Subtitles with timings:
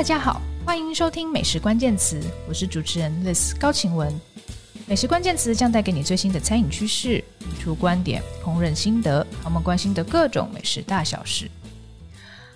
[0.00, 4.10] 大家好，欢迎收听《美食关键词》，我是主持人 Liz 高晴文。
[4.86, 7.22] 美食关键词将带给你最新的餐饮趋势、
[7.62, 11.50] 主观点、烹饪心得，我们关心的各种美食大小事。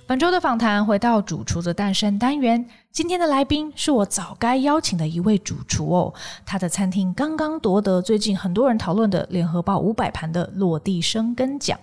[0.06, 6.14] 本周的访谈回到主厨的诞生单元，今天的来宾是我早该邀请的一位主厨哦，
[6.46, 11.78] 他的餐厅刚刚夺得最近很多人讨论的《联合报》五百盘的落地生根奖。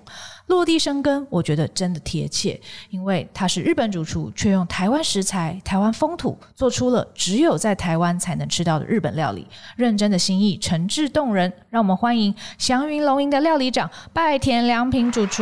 [0.51, 9.47] 落地生根，我觉得真的贴切，因为他是日本主厨，却用台湾食材、台湾风土，做出了只有在台湾才能吃到的日本料理。
[9.77, 15.41] 认真的心意，诚挚动人，让我们欢迎祥云龙吟的料理长拜田良平主厨。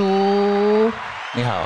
[1.36, 1.64] 你好。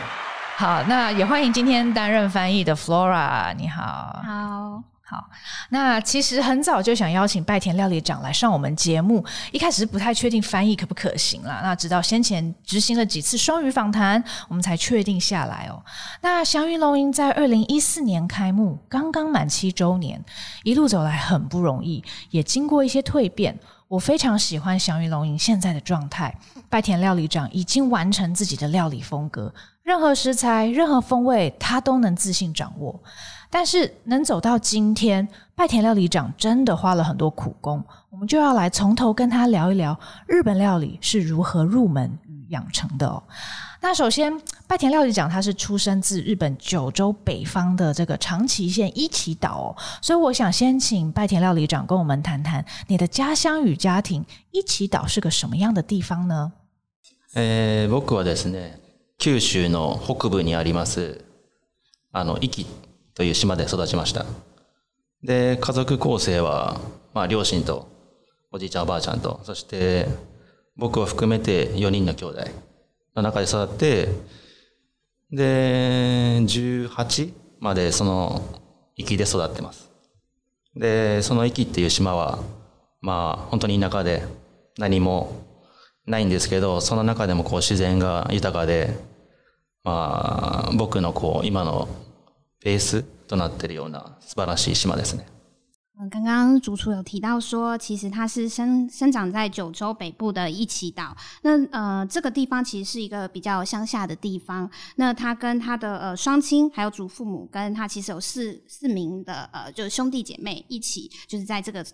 [0.56, 3.54] 好，那也欢迎今天担任翻译的 Flora。
[3.56, 4.20] 你好。
[4.24, 4.91] 好。
[5.12, 5.22] 好，
[5.68, 9.22] 那其实很早就想邀请拜田料理长来上我们节目，
[9.52, 11.60] 一开始是不太确定翻译可不可行啦。
[11.62, 15.84] 那直到先前执行了几次双语访谈，我们才确定下来哦。
[16.22, 20.18] 那祥云龙吟在二零一四年开幕，刚刚满七周年，
[20.64, 23.58] 一路走来很不容易，也经过一些蜕变。
[23.88, 26.34] 我非常喜欢祥云龙吟现在的状态，
[26.70, 32.98] 拜田料理长已经完成自己的料理风格，任何食材、任何风味，他都能自信掌握。
[33.52, 37.84] 但是能走到今天，拜田料理长真的花了很多苦功。
[38.08, 43.22] 我们就要来从头跟他聊一聊日本料理是如何入门与养成的哦。
[43.82, 44.32] 那首先，
[44.66, 56.50] 拜田料理长他是出生自日本九州北方的这个长崎县一岐岛哦，所以我想先请拜田料理长跟我们谈谈你的家乡与家庭一岐岛是个什么样的地方呢？
[57.34, 58.78] 呃，僕はですね、
[59.18, 61.20] 九州の北部にあります
[62.12, 62.64] あの岐。
[63.14, 64.24] という島で育ちました。
[65.22, 66.80] で、家族構成は、
[67.14, 67.88] まあ、両親と、
[68.50, 70.06] おじいちゃん、おばあちゃんと、そして、
[70.76, 72.40] 僕を含めて4人の兄弟
[73.14, 74.08] の中で育って、
[75.30, 78.42] で、18までその
[78.96, 79.90] 域で育ってます。
[80.74, 82.38] で、その域っていう島は、
[83.00, 84.22] まあ、本当に田舎で
[84.78, 85.32] 何も
[86.06, 88.94] ないんですけど、その中でもこう自然が豊かで、
[89.84, 95.26] まあ、僕のこう、今のースとなっているような素晴らしい島ですね。
[96.00, 101.14] 嗯，刚刚主厨有提到说，其实它是生生长在九州北部的一岐岛。
[101.42, 104.68] 那呃，这个地方其实是一个比较乡下的地方。
[104.96, 111.84] 那他跟他的呃双亲还有祖父母，跟他其实有四四名的呃，就是兄弟姐妹一起，就是在这个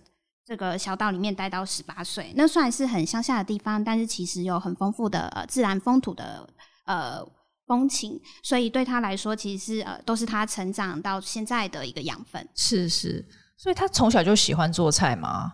[0.47, 2.33] 这个小岛里面待到十八岁。
[2.37, 6.49] 那虽然是很乡下的地方，但是其实有很丰富的呃自然风土的
[6.85, 7.27] 呃。
[7.69, 12.49] 风情，所以对他来说，其实呃都是他成长到现在的一个养分。
[12.55, 13.23] 是是，
[13.59, 15.53] 所以他从小就喜欢做菜吗？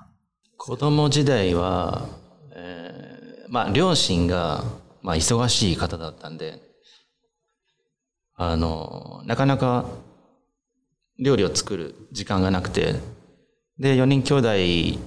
[0.57, 2.03] 子供時代は、
[2.55, 4.63] えー、まあ両親が
[5.03, 6.59] まあ忙しい方だったんで、
[8.37, 9.85] あのなかなか
[11.19, 12.95] 料理を作る時間がなくて、
[13.79, 14.35] で四人兄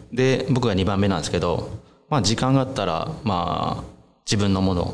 [0.07, 1.69] 弟で僕が二番目なんですけど、
[2.09, 3.83] まあ時間があったらまあ
[4.25, 4.93] 自分のもの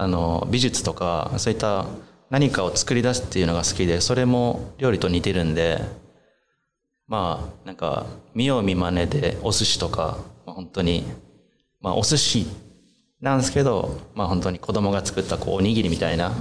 [0.00, 1.84] あの美術とかそういった
[2.30, 5.78] 何かを作り出すっていうのが好きでそれも料理と似てるんで
[7.06, 10.16] まあなんか見よう見まねでお寿司とか、
[10.46, 11.04] まあ、本当に
[11.82, 12.46] まあお寿司
[13.20, 16.32] なんですけどまあ本当に子供が作ったこうおにぎりみたいな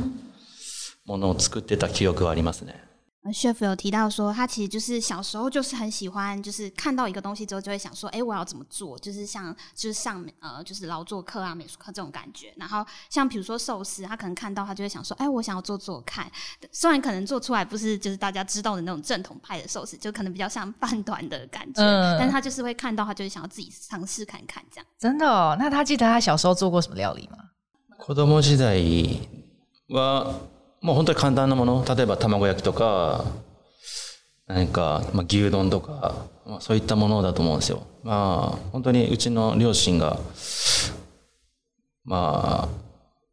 [1.06, 2.89] ものを作ってた記憶はありますね。
[3.34, 8.98] chef 有提到说，他其实就是小时候就是很喜欢，就是看到一个东西之后就会想说，哎，我要怎么做？
[8.98, 12.54] 就是像就是上呃，就是劳作课啊、美术课这种感觉。
[12.56, 16.32] 然后像比如说寿司，他可能看到他就会想说，哎，我想要做做看。
[16.72, 21.84] 虽然可能做出来不是就是大家知道的那种正统派的寿司，就可能比较像饭团的感觉。
[21.84, 22.18] 嗯。
[22.18, 24.86] 但他就是会看到他就是想要自己尝试看看这样。
[24.98, 27.38] 真的哦，那他记得他小时候做过什么料理吗？
[28.08, 28.78] 子ども時代
[29.94, 30.40] は。
[30.82, 33.26] もう本当に簡単なもの例えば卵焼きとか
[34.48, 40.20] 何か、まあ、牛丼とか、まあ、そういったものだと思うんですよまあ本当にうちの両親が
[42.06, 42.70] まあ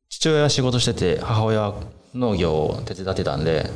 [0.08, 1.74] 父親は仕事してて母親は
[2.14, 3.70] 農業を手伝ってたんで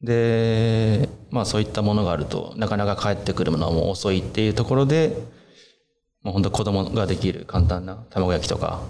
[0.00, 5.08] でまあそういったものがあるとなかなか帰ってくるものはもう遅いっていうところで
[6.22, 8.80] もう本当子供ができる簡単な卵焼きとか、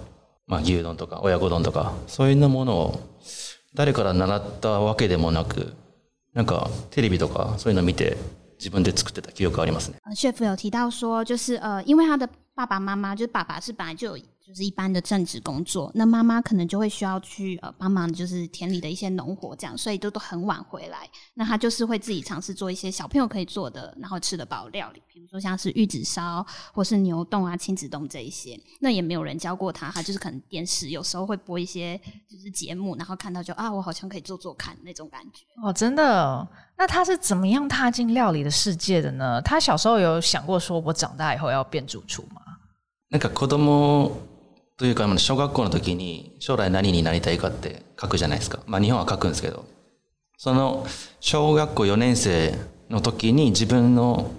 [0.47, 2.99] まあ、牛丼とか親子丼とかそういうものを
[3.75, 5.73] 誰から習ったわけでもなく、
[6.33, 8.17] なんかテレビとかそういうの見て
[8.57, 9.97] 自分で作ってた記憶ありますね。
[10.13, 21.07] シェフ有提到说，就是呃，因为他的爸爸妈妈，就是爸爸是本来就有就是一般的正职工作，那妈妈可能就会需要去呃帮忙，就是田里的一些农活这样，所以都都很晚回来。
[21.35, 26.43] 那他就是会自己尝试做一些小朋友可以做的，然后吃得饱料理，比如说像是玉子烧
[26.73, 28.59] 或是牛冻啊、亲子冻这一些。
[28.79, 31.95] 那也没有人教过他，她就是可能电视有时候会播一些
[32.27, 36.47] 就是节目，然后看到就啊，我好像可以做做看那种感觉哦，真的。
[36.75, 39.39] 那他是怎么样踏进料理的世界的呢？
[39.43, 42.41] 他小时候有想过说我长大以后要变主厨吗？
[43.11, 44.09] 那个可多摩。
[44.79, 48.61] というか、小学校の時に将来何になりたいかって書くじゃないですか。
[48.65, 49.65] まあ日本は書くんですけど。
[50.37, 50.87] その
[51.19, 52.55] 小学校4年生
[52.89, 54.31] の時に自分の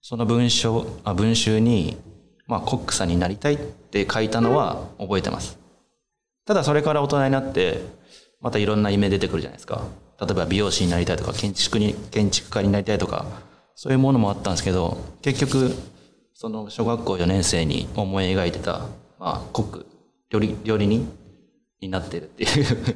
[0.00, 1.98] その文章、あ文集に、
[2.46, 5.58] まあコックさんになりたいって書いたのは覚えてます。
[6.46, 7.82] ただそれから大人になって、
[8.40, 9.84] またいろんな夢出てくるじゃないですか。
[10.18, 13.26] 例えば美容師になりたいとか、建築に、建築家になりたいとか、
[13.74, 15.74] そういうものもあったんですけど、結局、
[16.32, 18.86] その小学校4年生に思い描いてた
[19.18, 19.66] 啊，国
[20.30, 21.06] 料理料理人，
[21.80, 22.94] になってるっていう。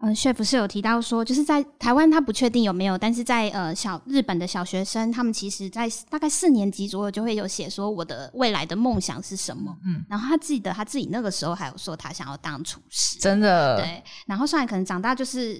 [0.00, 9.76] 嗯，chef 是有提到说，就是在台湾他不确定有没有，但是在呃小日本的小学生，他们其实在大概四年级左右就会有写说我的未来的梦想是什么。
[9.84, 10.04] 嗯。
[10.08, 13.18] 然后他记得他自己那个时候还有说他想要当厨师。
[13.18, 13.76] 真的。
[13.80, 14.00] 对。
[14.28, 15.56] 然后后然可能长大就是，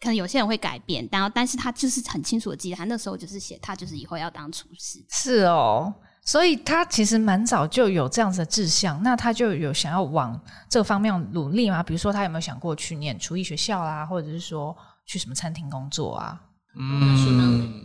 [0.00, 5.04] 可能有些人会改变，然后但是他就是很清楚的记得他那时候就是写他就是以后要当厨师。
[5.10, 5.94] 是哦。
[6.26, 10.38] 所以他其实蛮早就有这样子的志向，那他就有想要往
[10.68, 11.80] 这方面努力吗？
[11.84, 14.76] 比如说他有没有想过去念厨艺学校啊，或者是说
[15.06, 16.38] 去什么餐厅工作啊？
[16.74, 17.80] 嗯，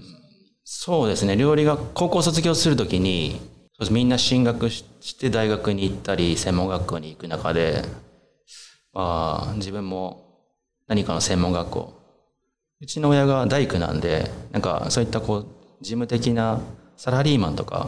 [0.65, 1.35] そうですね。
[1.35, 3.35] 料理が高校卒業するときに、
[3.91, 4.83] みんな進学し
[5.19, 7.85] て大学に行ったり専門学校に行く中で、
[8.91, 10.17] まあ自分も
[10.87, 11.93] 何かの専門学校、
[12.81, 15.45] うちの親が大工なんで、なんかそういったこう
[15.79, 16.59] 事務的な
[16.97, 17.87] サラリーマンとか。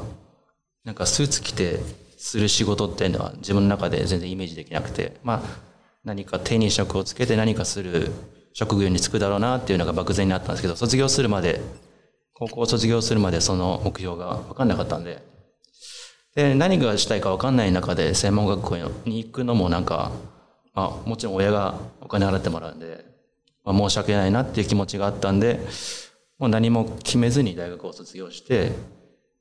[0.84, 1.80] なんかスーツ着て
[2.18, 5.42] する仕事っていうのは自分の中で全然イメージできなくて、まあ、
[6.04, 8.12] 何か手に職をつけて何かする
[8.54, 11.60] 職業に就くだろうなっていうのが漠然になったんですけど、卒業するまで、
[12.34, 15.24] 高校卒業するまでその目標が分かんなかったんで、
[16.36, 18.78] で、何がしたいか分かんない中で専門学校
[19.08, 20.12] に行くのもなんか、
[20.76, 23.04] まあ、もちろん親がお金払ってもらうんで、
[23.64, 25.60] まあ、申し訳ないなっていう気持ちがあったんで、
[26.38, 28.72] もう何も決めずに大学を卒業して、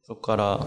[0.05, 0.67] そこから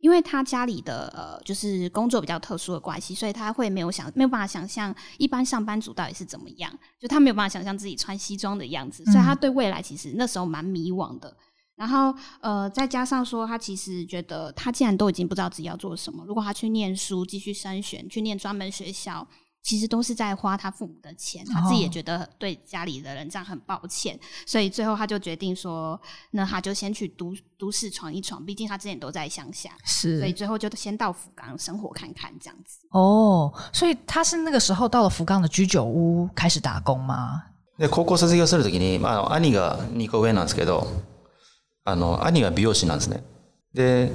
[0.00, 6.70] 因为他家里的呃，就是工作比较特殊的关系，所以他会没有想没有办法想象一般上班族到底是怎么样，
[7.00, 11.34] 就他没有办法想象自己穿西装的样子，所以他对未来其实那时候蛮迷惘的。
[11.76, 19.26] 然后呃，再加上说他其实觉得他既然都已经不知道自己要做什么，如果他去念书继续筛选，去念专门学校。
[19.66, 26.00] 其实都是在花他父母的钱，他自己也觉得对家里的人这样很抱歉，所以最后他就决定说，
[26.30, 32.86] 那他就先去都都市闯一闯，毕竟他之前都在乡下，是，所以最后就先到福冈生活看看这样子。
[32.90, 37.42] 哦，所以他是那个时候到了福冈的居酒屋开始打工吗？
[37.76, 39.80] で高校卒業するときに、あ兄が
[40.32, 40.86] なんですけど、
[41.84, 43.20] あの兄が美容師なんですね。
[43.74, 44.12] で、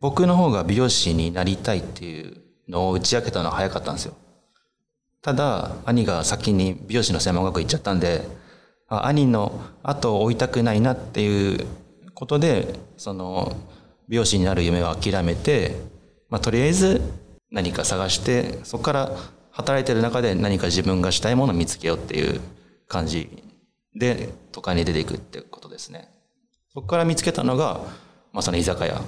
[0.00, 2.36] 僕の方が美容師になりたいっていう
[2.68, 4.12] のを打ち明けたのは早かったんですよ。
[5.28, 8.22] ただ、兄が先に美容師の専門学校行っちゃったんで、
[8.88, 11.66] あ兄の後を追いたくないなっていう
[12.14, 13.54] ことで、その、
[14.08, 15.74] 美容師になる夢は諦めて、
[16.30, 17.02] まあ、とりあえず
[17.50, 19.10] 何か探して、そこから
[19.50, 22.40] 働いてる中で何か自分がしたいものを見つけようっていう
[22.86, 23.44] 感じ
[24.00, 26.08] で、都会に出ていくってことですね。
[26.72, 27.82] そこから見つけたのが、
[28.32, 29.02] まあ、その居酒屋。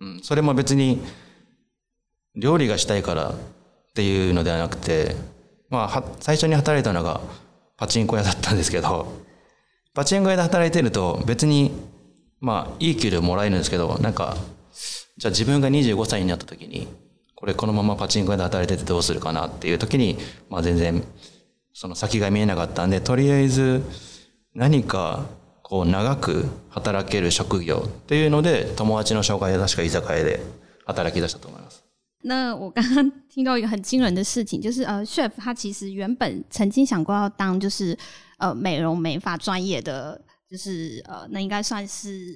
[0.00, 1.02] うん、それも別に、
[2.34, 3.32] 料理がしたいからっ
[3.94, 5.16] ていうのではなくて、
[5.68, 7.20] まあ、最初に働いたのが
[7.76, 9.06] パチンコ屋だったんですけど、
[9.94, 11.72] パチンコ屋で働いてると別に、
[12.40, 14.36] まあ、いい給料もらえるんですけど、なんか、
[15.18, 16.86] じゃあ自分が25歳になった時に、
[17.34, 20.18] これこのままパチンコ屋で働いててどうするかなっていう時に、
[20.48, 21.02] まあ全然、
[21.72, 23.82] その先が見えなかったんで、とりあえず
[24.54, 25.26] 何か
[25.62, 30.40] こう長く働ける職業っていうので、友達の紹介で確か居酒屋で
[30.86, 31.85] 働き出したと思います。
[32.26, 37.96] 那我刚刚听到一个很惊人的事情，就是呃，chef 他其实原本曾经想过要当就是
[38.38, 42.34] 呃美容美发专业的，就是呃那应该算是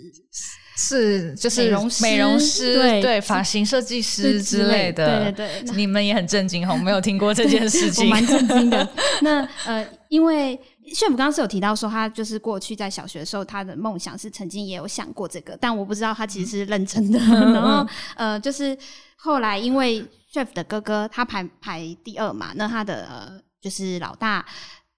[0.76, 1.62] 是就是
[2.00, 8.88] 美容师对发型设计师之类的，对对对，你们也很震惊哈，没有听过这件事 情，我蛮震惊的。
[9.22, 10.56] 那呃，因为
[10.94, 17.18] chef 刚刚是有提到说他就是过去在小学的时候，他的梦想是曾经也有想过这个，但我不知道他其实是认真的。
[17.26, 18.78] 然后呃，就是。
[19.22, 24.44] 后来因为 chef 的哥哥他排排第二嘛，那他的就是老大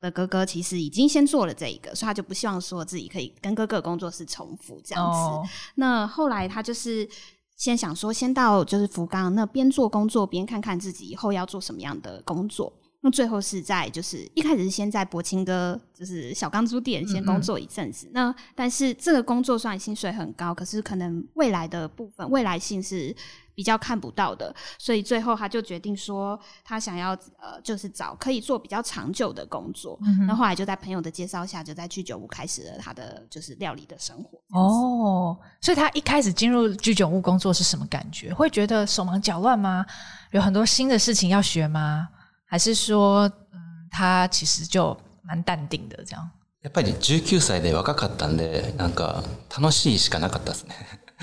[0.00, 5.50] 的哥哥其实已经先做了这一个，所以他就不希望说自己可以跟哥哥工作室重复这样子。
[5.74, 7.08] 那后来他就是
[7.56, 12.72] 先想说，先到就是福冈那边做工作，边看看自己以后要做什么样的工作。
[13.02, 23.14] 那最后是在就是一开始是先在伯清哥就是小钢珠店先工作一阵子，那但是这个工作虽然薪水很高，可是可能未来的部分未来性是
[23.56, 29.98] 比较看不到的，所以最后他就决定说他想要呃就是找可以做比较长久的工作。
[30.28, 34.38] 那后来就在朋友的介绍下，就在居酒屋开始了他的就是料理的生活。
[34.56, 38.32] 哦，所以他一开始进入居酒屋工作是什么感觉？
[38.32, 39.84] 会觉得手忙脚乱吗？
[40.30, 42.06] 有很多新的事情要学吗？
[42.52, 43.22] 还是说，
[43.54, 46.30] 嗯，他其实就蛮淡定的这样。
[46.62, 50.74] やっぱり19歳で若かったんで、なんか楽しいしかなかったですね。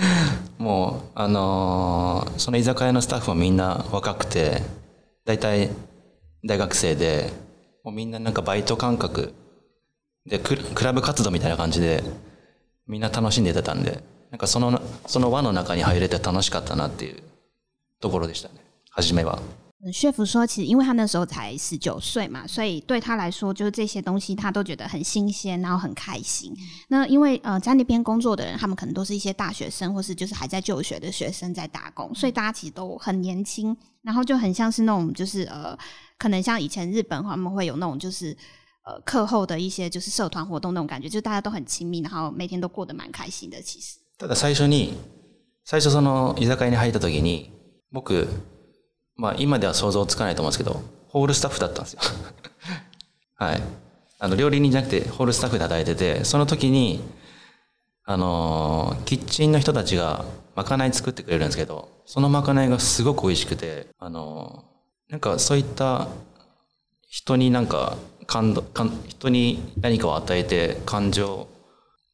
[0.58, 4.64] もう、あのー、その居酒屋のスタッフはみんな若くて、
[5.24, 5.70] 大体
[6.44, 7.32] 大学生で、
[7.84, 9.36] もうみんななんかバイト感覚
[10.26, 12.04] でク、クラブ活動みたいな感じで、
[12.88, 17.22] みんな楽しんでてたんで、なんかその、その輪の中に入れて楽しかったなっていう
[18.02, 18.56] ところでしたね、
[18.90, 19.38] 初めは。
[19.94, 26.54] 雪佛说：“其实，因为他那时候才十九岁嘛，所以对他来说，就是这些东西他都觉得很新鲜，然后很开心。
[26.90, 35.78] 那因为呃，在那边工作的人，他们可能都是一些大学生，或是就是还在就学的学生在打工，所以大家其实都很年轻，然后就很像是那种就是呃，
[36.18, 38.36] 可能像以前日本他们会有那种就是
[38.86, 44.94] 呃课后的一些就是社团活动那种感觉，就大家都很亲密，然后每天都过得蛮开心的，其实。”但在最初，你
[45.64, 47.46] 最初その居酒屋に入った時に、
[47.94, 48.28] 僕。
[49.20, 52.02] まあ今では想像つかないと思うんですけど、ホールスタッフだったんですよ。
[53.36, 53.62] はい。
[54.18, 57.02] あの、料理人じゃなくてホールスタッフで働いてて、その時に、
[58.06, 60.24] あのー、キッチンの人たちが
[60.56, 66.08] まかない作ってくれるんですけど、そのまかないがすごく美味しくて、あのー、なんかそういった
[67.10, 68.64] 人になんか感動、
[69.08, 71.48] 人に何かを与えて感情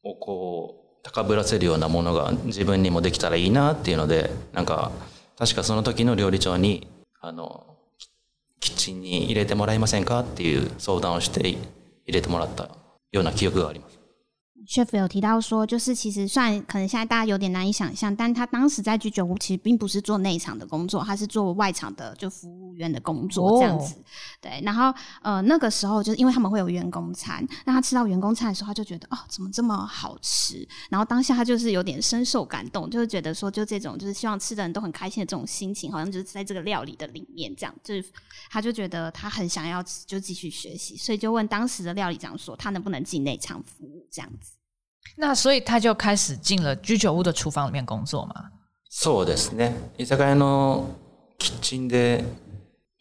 [0.02, 4.90] をこう、高ぶらせるようなものが自分にもできたらいいなっていうので、なんか、
[5.38, 6.88] 確かその時の料理長に
[7.28, 7.66] あの
[8.60, 11.58] キッチンに入れてもらえませんかっていう相談をして入
[12.06, 12.70] れてもらった
[13.10, 13.95] ような記憶があります。
[14.66, 23.94] chef 有提到说，就是其实算可能现在大家有点难以想象，但他当时在居酒屋其实并不是做内场的工作，他是做外场的就服务员的工作这样子。
[24.40, 24.92] 对，然后
[25.22, 38.04] 呃那个时候就是因为他们会有员工餐，那他吃到员工餐的时候，他就觉得哦怎么这么好吃，然后当下他就是有点深受感动，就是觉得说就这种就是希望吃的人都很开心的这种心情，好像就是在这个料理的里面这样，就是
[38.50, 44.55] 他就觉得他很想要就继续学习，所以就问当时的料理长说他能不能进内场服务这样子。
[45.14, 48.34] 那所以他就开始进了居酒屋的厨房里面工作嘛。
[48.90, 49.74] そうですね。
[49.96, 50.86] 居酒屋の
[51.38, 52.24] キッチンで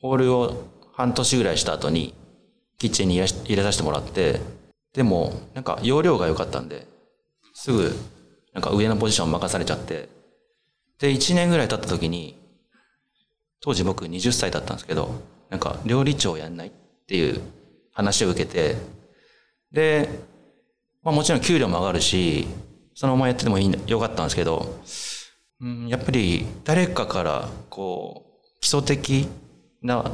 [0.02, 0.54] ホールを
[0.94, 2.14] 半年ぐらいした後に
[2.78, 3.16] キッチンに
[3.48, 4.40] 入れさせてもらって、
[4.94, 6.86] でもなんか容量が良かったんで、
[7.56, 7.92] すぐ
[8.54, 10.10] なんか上のポジション任されちゃって、
[11.00, 12.38] で、1年ぐらい経った時に、
[13.62, 15.10] 当時僕20歳だったんですけど、
[15.50, 16.72] なんか料理長やんないっ
[17.08, 17.42] ていう
[17.92, 18.76] 話を受けて、
[19.72, 20.08] で、
[21.06, 22.48] まあもちろん給料も上がるし、
[22.96, 24.82] そのままやっててもいいよかったんですけど、
[25.62, 29.28] うん、やっぱり誰かからこう、基礎的
[29.84, 30.12] な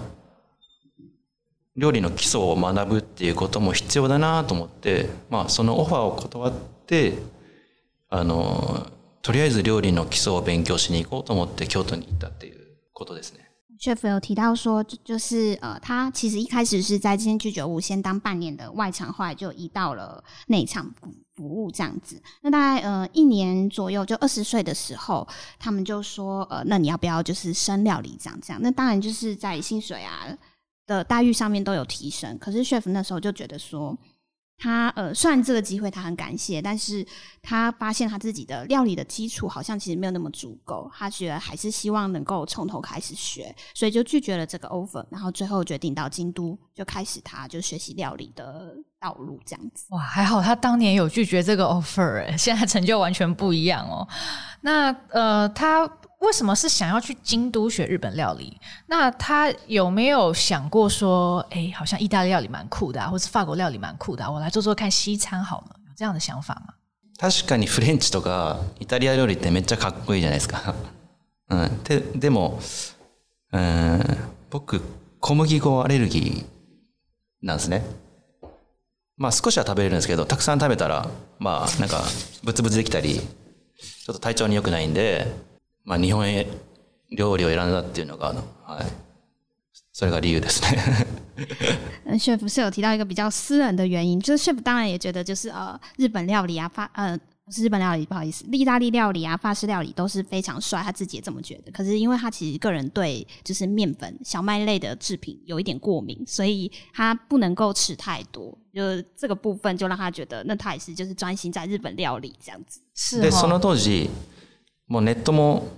[1.78, 6.54] 料理の基礎を学ぶっていうことも必要だなと思って、まあそのオファーを断っ
[6.86, 7.14] て、
[8.10, 8.86] あの、
[9.22, 12.60] とりあえず料理の基礎を勉強しに行こうと思って京都に行ったっていう
[12.92, 13.51] ことですね。
[13.84, 20.94] chef 有提到说，就是呃，他其实一开始是在今天居酒屋先当半年的外场，后来就移到了内场
[21.36, 22.22] 服务这样子。
[22.44, 28.62] 那大概呃一年左右，就二十岁的时候，他们就说，呃，那你要不要就是升料理长这样？
[28.62, 30.28] 那当然就是在薪水啊
[30.86, 33.98] 的待遇上面都有提升，可是 chef 那时候就觉得说。
[34.62, 37.04] 他呃，虽然这个机会他很感谢，但是
[37.42, 49.86] 他发现他自己的料理的基础好像其实没有那么足够，他觉得还是希望能够从头开始学，所以就拒绝了这个 offer，然后最后决定到京都就开始他就学习料理的道路这样子。
[49.90, 54.08] 哇，还好他当年有拒绝这个 offer，现在成就完全不一样哦。
[54.62, 55.92] 那呃，他。
[56.22, 58.56] 为什么是想要去京都学日本料理？
[58.88, 65.76] 那他有没有想过说，哎，好像意大利料理蛮酷的，或是法国料理蛮酷的，我来做做看西餐好了？
[65.88, 66.74] 有这样的想法吗？
[67.18, 70.76] 確かにフレンチとかイタリア料理ってめっちゃかっこいいじゃないですか。
[71.50, 71.84] うん。
[71.84, 72.60] ででも、
[73.54, 74.18] うん、
[74.52, 74.80] 僕
[75.20, 76.44] 小麦粉アレルギー
[77.42, 77.82] なんですね。
[79.18, 81.10] まあ少しは食べるんですけど、たくさん食べたら
[81.40, 82.04] まあなんか
[82.44, 85.51] ブツブツできたり、ちょっと体調に良くないんで。
[85.84, 86.46] 嘛，日本
[87.18, 90.80] 料理を選んだっていうのが、是，それが理由ですね。
[92.06, 101.72] 嗯， ship 是有提到一个比较私人的原因，就是 ship 当然也觉得就是呃，日本料理啊，法呃不是日本料理，不好意思，意大利料理啊，法式料理都是非常帅，他自己也这么觉得。
[101.74, 112.80] 可是因为他其实个人对就是面粉、小麦类的制品有一点过敏，所以他不能够吃太多，就这个部分就让他觉得，那他也是就是专心在日本料理这样子。
[112.96, 113.20] 是。
[114.92, 115.70] もうネットも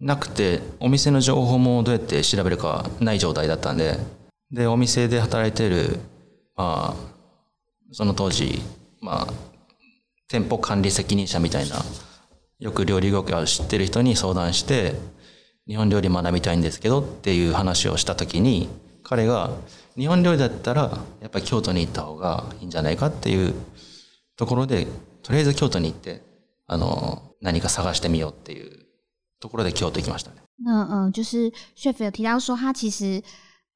[0.00, 3.98] なくて、お店の情報もどうやって調べるかない状態だったんで、
[4.50, 5.98] で、お店で働いてる、
[6.56, 6.96] まあ、
[7.92, 8.62] その当時、
[9.02, 9.34] まあ、
[10.30, 11.76] 店舗管理責任者みたいな、
[12.58, 14.94] よく料理業界を知ってる人に相談して、
[15.68, 18.70] 日本料理学びたいんですけどっていう話をした時に、
[19.02, 19.50] 彼が、
[19.94, 23.52] 日本料理だったら、やっぱり京都に行った方がいいんじゃないかっていう
[24.36, 24.86] ところで、
[25.22, 26.24] とりあえず京都に行って、
[26.68, 28.86] あの、何か探してみようっていう
[29.40, 30.36] ところで京都行きましたね。
[30.62, 33.22] 那呃，就是 chef 有提到说，他其实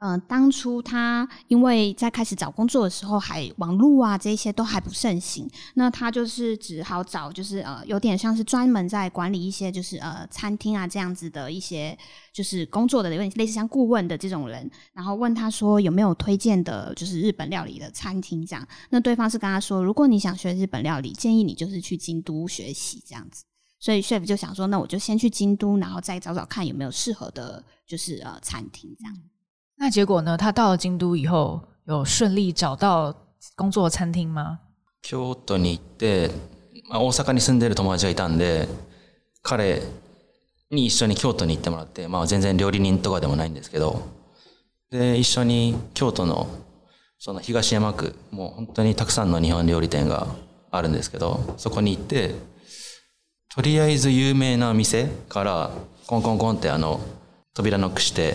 [0.01, 11.97] 嗯，当初他因为在开始找工作的时候，还网络啊这些都还不盛行，那他就是只好找就是呃有点像是专门在管理一些就是呃餐厅啊这样子的一些
[12.33, 23.45] 就是工作的有点类似像顾问的这种人，然后问他说有没有推荐的就是日本料理的餐厅这样，那对方是跟他说如果你想学日本料理，建议你就是去京都学习这样子，
[23.79, 29.15] 所以 Chef 就想说那我就先去京都，然后再找找看有没有适合的就是呃餐厅这样。
[29.83, 30.37] 那结果呢？
[30.37, 33.13] 他到了京都以后，有顺利找到
[33.57, 34.59] 工作餐厅吗？
[35.01, 36.31] 京都に行って、
[36.91, 38.69] まあ、大阪に住んでる友達がいたんで、
[39.43, 39.81] 彼
[40.71, 44.03] に一緒に京都に行ってもらって、まあ、全然料理人とかでもないんですけど、
[44.91, 46.47] で、一緒に京都の
[47.19, 50.27] その東山区、もう本当にたくさんの日本料理店が
[50.71, 52.35] あるんですけど、そこに行って、
[53.55, 55.71] とりあえず有名な店から、
[56.07, 57.01] コンコンコンってあの、
[57.55, 58.35] 扉ノックして、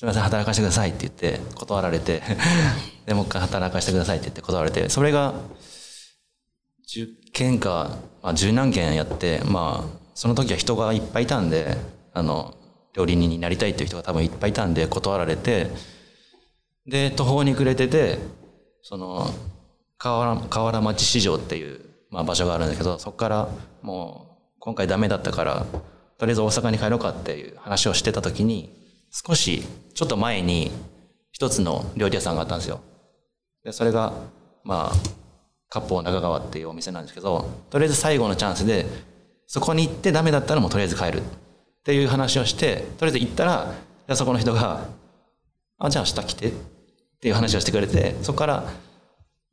[0.00, 2.22] すみません働かせてくださいって言って断られて
[3.04, 5.34] でもう一回働かせてくださいって言って断られてそれが
[6.88, 11.76] 10件か、まあ、十何件やってまあその時は人がいっぱいいたんで
[12.14, 12.54] あの
[12.94, 15.68] 料理人になりたいっていう人が多分いっぱいいたんで断られて
[16.86, 18.18] で途方に暮れてて
[18.82, 19.28] その
[19.98, 23.48] 河原河原町市場っていう、まあ、場所があるんですけどそこから
[23.82, 25.66] もう今回ダメだったから
[26.16, 28.79] とりあえず大阪に帰ろうかっていう話をしてた時に
[29.12, 29.62] 少し、
[29.94, 30.70] ちょっと前に、
[31.32, 32.80] 一つの料理屋さんがあったんですよ。
[33.64, 34.12] で、それが、
[34.62, 34.92] まあ、
[35.68, 38.86] 割烹中川っていうお店なんですけど、とりあえず最後のチャンスで、
[39.46, 41.22] そこに行ってダメだったらもうとりあえず帰る。
[41.22, 41.22] っ
[41.82, 43.72] ていう話をして、とりあえず行ったら、
[44.06, 44.86] でそこの人が、
[45.78, 46.52] あ、じゃあ明日来てっ
[47.20, 48.70] ていう話をしてくれて、そこから、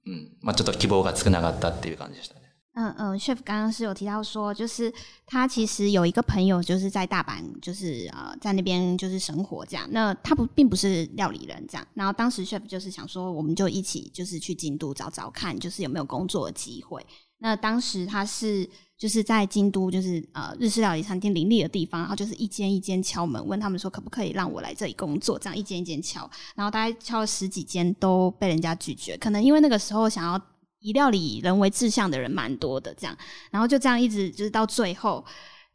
[0.06, 2.37] うん、まあちょっと希望がつなかったっていう感じでした。
[2.80, 4.94] 嗯嗯，Chef 刚刚是有提到说，就是
[5.26, 9.88] 他其实有一个朋友就是在大阪，就是呃在那边就是生活这样。
[9.92, 11.86] 那他不并不是料理人这样。
[11.96, 17.04] 然后当时 Chef 就是想说，我们就一起就是去京都找找看，就是有没有工作的机会。
[17.40, 26.30] 那当时他是就是在京都，就是呃日式料理餐厅林立的地方，然后就是一间一间敲门，问他们说可不可以让我来这里工作，这样一间一间敲。
[26.56, 30.40] 然后大概敲了十几间都被人家拒绝，可能因为那个时候想要。
[30.80, 33.18] 以料理人为志向的人蛮多的，这样，
[33.52, 35.24] 然后就这样一直就是到最后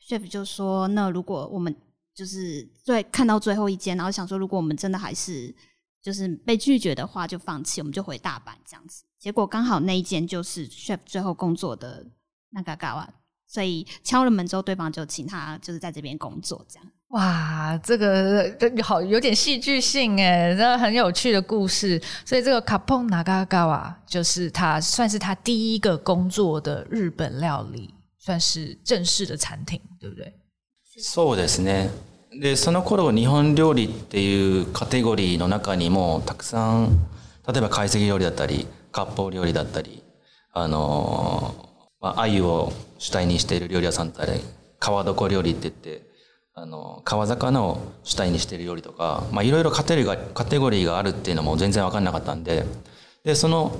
[0.08, 1.74] ，chef 就说：“那如果我们
[2.14, 5.52] 就是最看到最后一间，然后想说，如果我们真的还是
[6.00, 12.04] 就是被拒绝的话，就放弃，我们就回大阪这样子。”结果刚好那一间就是 chef 最后工作的
[12.50, 13.08] 那个高啊，
[13.46, 16.88] 所以敲了门之后，对方就请他就是在这边工作这样。
[17.12, 22.00] 哇，这个好有点戏剧性哎，这很有趣的故事。
[22.24, 30.32] 所以这个卡崩拿嘎嘎瓦就是他算是他第一个工作的日本料理，算是正式的餐厅，对不对？
[31.02, 31.88] そうですね。
[32.40, 36.88] でその頃日本料理っていうカテゴリーの中にもたくさん、
[37.46, 40.02] 例えば海鮮料理だったり、カッポ料理だったり、
[40.54, 41.54] あの
[42.00, 44.40] ま鮭を主体にしている料理屋さんだったり、
[44.78, 46.10] 川床料理って言って。
[46.54, 50.02] あの川魚を主体にしてる料理とかいろいろカテ
[50.58, 52.64] ゴリーがあるっていうのも全然分かんなかったんで
[53.24, 53.74] でその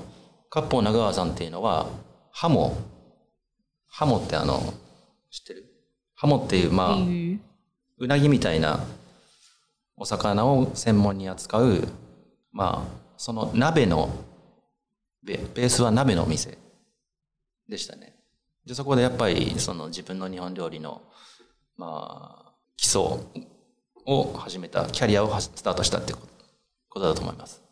[0.48, 1.88] 割烹長川さんっていうのは
[2.30, 2.74] ハモ
[3.88, 4.60] ハモってあの
[5.30, 5.66] 知ってる
[6.14, 6.96] ハモっていうまあ、
[7.98, 8.80] うなぎみたいな
[9.96, 11.88] お魚を専門に扱う
[12.52, 14.08] まあその鍋の
[15.22, 16.56] ベースは鍋のお店
[17.68, 18.14] でしたね
[18.66, 21.02] でそこでやっぱりその自分の日本料理の
[21.76, 22.41] まあ
[22.76, 23.18] 基礎
[24.06, 26.20] を始めたキャリアをスタートしたってこ
[26.94, 27.62] と、だと思います。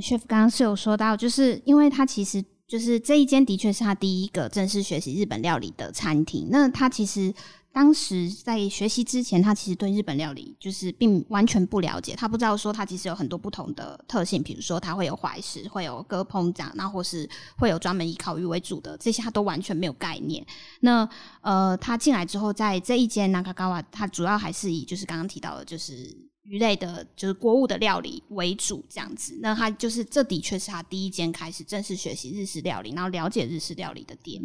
[0.00, 7.32] シェフ刚刚是有说到，就是因为他其实就是这一间的确是他第一个正式学习日本料理的餐厅，那他其实。
[7.78, 20.44] 当时在学习之前，他其实对日本料理就是并完全不了解，他不知道说他其实有很多不同的特性，比如说他会有怀石，会有割烹讲，然或是会有专门以烤鱼为主的，这些他都完全没有概念。
[20.80, 21.08] 那
[21.40, 26.27] 呃，他进来之后，在这一间 Nagakawa，他主要还是以就是刚刚提到的，就是。
[26.48, 29.38] 鱼类的，就是国物的料理为主，这样子。
[29.42, 34.40] 那他就是，这的确是他第一间开始正式学习日式料理，然后了解日式料理的店。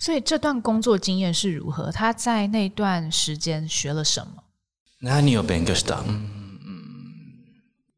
[0.00, 1.90] 所以这段工作经验是如何？
[1.90, 4.44] 他在那段时间学了什么？
[5.02, 5.12] 嗯。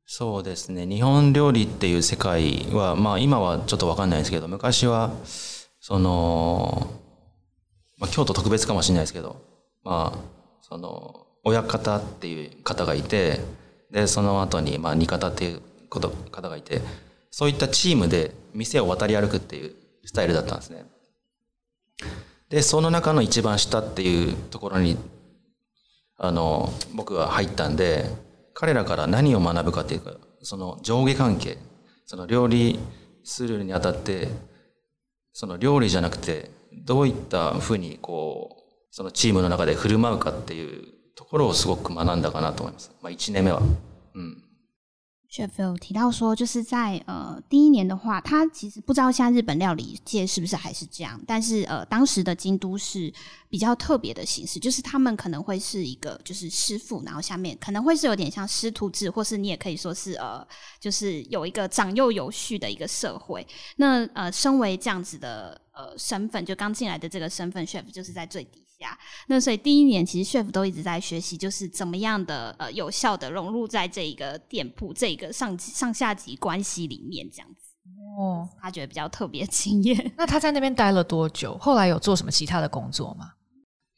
[0.08, 0.86] そうですね。
[0.86, 5.10] 日本料理っていう世界は、まあ今はちょっとわかんないですけど、昔は
[5.80, 6.88] その、
[7.98, 9.36] まあ京都特別かもしれないですけど、
[9.84, 10.18] まあ
[10.62, 11.27] その。
[11.48, 13.40] 親方っていう方がいて
[13.90, 16.82] でその後にまあ二方っていうこと方がいて
[17.30, 19.72] そういったチームで店を渡り歩くっていう
[20.04, 20.86] スタイルだったんですね。
[22.50, 24.98] でその中の一番下っていうところに
[26.18, 28.04] あの僕は入ったんで
[28.54, 31.58] 彼らから何を学ぶかっていうかその上下関係
[32.06, 32.78] その料理
[33.24, 34.28] するにあたって
[35.32, 40.97] その料理じゃなくてどういったふうにこうそのチームの中で振る舞うかっていう
[41.30, 42.90] f o l l すごく学んだかなと思います。
[43.02, 43.60] まあ一年目は、
[44.14, 44.42] うん。
[45.30, 53.12] シェフ有提到说，就是在呃第一年的话，他其实不知道现在日本料理界是不是还是这样，但是呃当时的京都，是
[53.50, 60.42] 比较特别的形式，就是他们可能会是一个就是师傅，然后下面可能会是有点像师徒制，或是你也可以说是呃
[60.80, 63.46] 就是有一个长幼有序的一个社会。
[63.76, 68.64] 那呃身为这样子的呃身份，就刚进来的这个身份，シェフ就是在最低。
[69.26, 77.62] 那所以第一年其实 chef 都一直在学习，就是怎么样的呃，有效的融入在这一个店铺、这一个上上下级关系里面，这样子。
[78.18, 80.12] 哦，他觉得比较特别经验。
[80.16, 81.56] 那他在那边待了多久？
[81.58, 83.32] 后来有做什么其他的工作吗？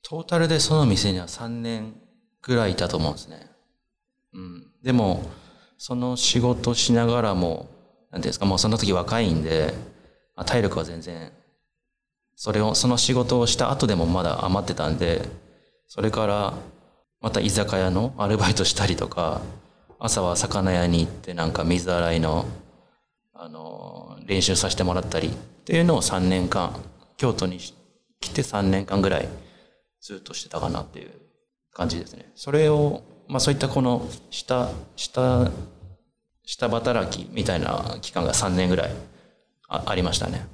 [0.02, 1.94] トータルでその店には三年
[2.42, 3.46] ぐらいたと思うんですね。
[4.82, 5.20] でも
[5.76, 7.66] その仕事しながらも
[8.10, 9.74] なんですか、もうその時若いんで、
[10.46, 11.30] 体力は全然。
[12.42, 15.28] それを、その仕事をした後でもまだ余ってたんで、
[15.86, 16.54] それから
[17.20, 19.42] また居酒屋のアルバイトしたりとか、
[19.98, 22.46] 朝は魚屋に行ってなんか水洗いの、
[23.34, 25.32] あの、練習させてもらったりっ
[25.66, 26.72] ていうのを3年間、
[27.18, 27.72] 京都に来
[28.30, 29.28] て3年間ぐらい
[30.00, 31.10] ずっとしてたかなっていう
[31.74, 32.32] 感じですね。
[32.36, 35.50] それを、まあそういったこの下、下、
[36.46, 38.92] 下働きみたいな期間が3年ぐらい
[39.68, 40.46] ありましたね。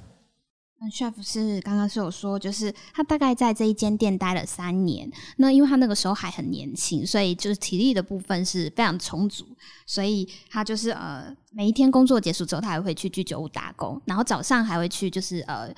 [0.79, 5.09] 那 c h e f 是刚刚是有说，就是他大概在这一间店待了三年。
[5.37, 9.45] 那因为他那个时候还很年轻，所以就是体力的部分是非常充足，
[9.85, 15.73] 所以他就是呃，每一天工作结束之后，他还会去居酒屋打工，然后早上还会去就是呃，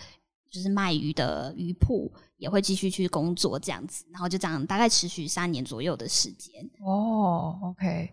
[0.52, 6.52] 就是卖鱼的鱼铺也会继续去工作这样子，然后就这样大概持续三年左右的时间。
[6.86, 8.10] 哦，OK。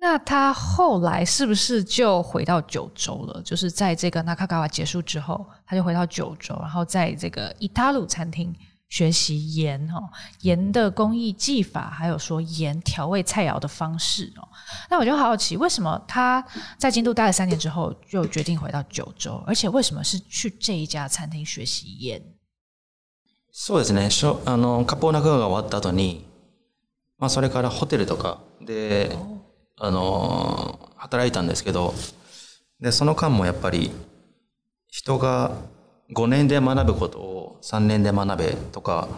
[0.00, 3.42] 那他后来是不是就回到九州了？
[3.42, 8.54] 就是在这个那卡加瓦结束之后，他就回到九州，然后在这个伊塔鲁餐厅
[8.88, 10.04] 学习盐哦，
[10.42, 14.46] 盐的工艺技法，还有说盐调味菜肴的方式哦。
[14.88, 16.44] 那我就好奇，为什么他
[16.78, 19.42] 在京都待了三年之后，就决定回到九州？
[19.48, 22.22] 而且为什么是去这一家餐厅学习盐？
[23.52, 24.08] そうですね。
[24.44, 26.24] あのカポナクが終わった後に、
[27.18, 29.37] まあそれからホテルとかで。
[29.80, 31.94] あのー、働いたんですけど、
[32.80, 33.92] で、その間もやっぱり、
[34.88, 35.52] 人が
[36.14, 39.08] 5年で学ぶことを3年で学べとか、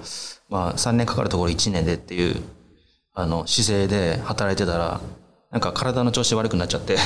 [0.50, 2.42] まあ、3年かかるところ1年でっていう
[3.14, 5.00] あの姿勢で働いてたら
[5.52, 6.96] なんか体の調子悪くなっちゃって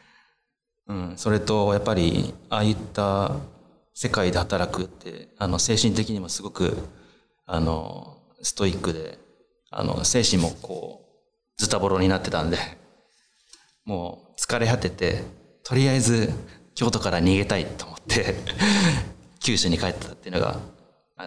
[0.88, 3.32] うん、それとやっぱりああいった
[3.94, 6.76] 世界で働くってあの精神的にもすごく
[7.46, 9.18] あのストイックで
[9.70, 11.05] あの精神もこう。
[11.58, 12.58] ズタボロになってたんで、
[13.86, 15.22] もう疲れ果てて、
[15.64, 16.28] とりあえず
[16.74, 18.34] 京都から逃げたいと思って
[19.40, 20.58] 九州に帰ってたっていうのが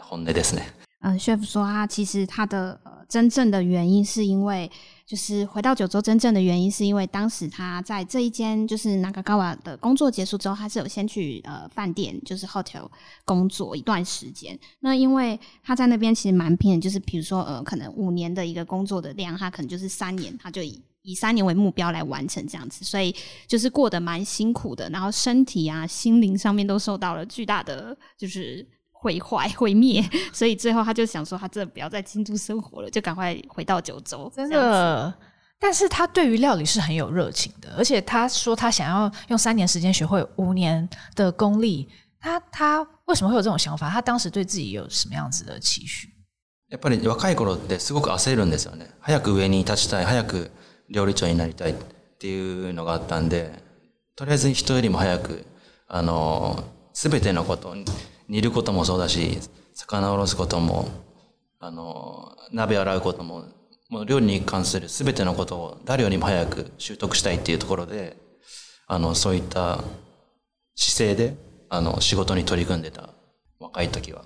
[0.04, 0.74] 本音ですね。
[1.18, 2.78] シェフ e f 说他其实他的、
[3.10, 4.70] 真正的原因是因为
[5.10, 12.88] 就是回到九州真正的原因，是因为当时他在这一间就是那个高瓦的工作结束之后，他是有先去呃饭店就是 hotel
[13.26, 14.56] 工作一段时间。
[14.82, 23.14] 那因为他在那边其实蛮拼，就是比如说呃可能五年的一个工作的量，他可能就是三年他就以以三年为目标来完成这样子，所以
[23.48, 28.64] 就是过得蛮辛苦的，然后身体啊心灵上面都受到了巨大的就是。
[29.00, 34.32] 毁坏 毁灭，所以最后他就想说，他真的不要再京都生活了，就赶快回到九州。
[34.36, 35.12] 真的，
[35.60, 41.88] 但是他对于料理是很有热情的，而且他说他想要用三年时间学会五年的功力。
[42.22, 43.90] 他他为什么会有这种想法？
[43.90, 46.10] 他当时对自己有什么样子的期许？
[46.70, 48.88] やっぱり若い頃ですごく焦るんですよね。
[49.02, 50.52] 早く上に立ちたい、早く
[50.90, 51.76] 料理長になりたいっ
[52.20, 53.50] ていうのがあったんで、
[54.18, 55.46] とりあえず人よりも早く
[55.88, 56.62] あの
[56.94, 57.76] すべてのことを。
[58.30, 59.40] 煮ることもそうだし、
[59.74, 60.88] 魚をおろすことも、
[61.60, 63.46] あの、鍋洗うことも、
[63.90, 68.16] もう料理に関する全てのことを誰よりも早く習得したいっていうところで、
[68.88, 69.84] あの、そういった
[70.76, 71.36] 姿勢で、
[71.70, 73.10] あの、仕事に取り組んでた、
[73.60, 74.22] 若い時は。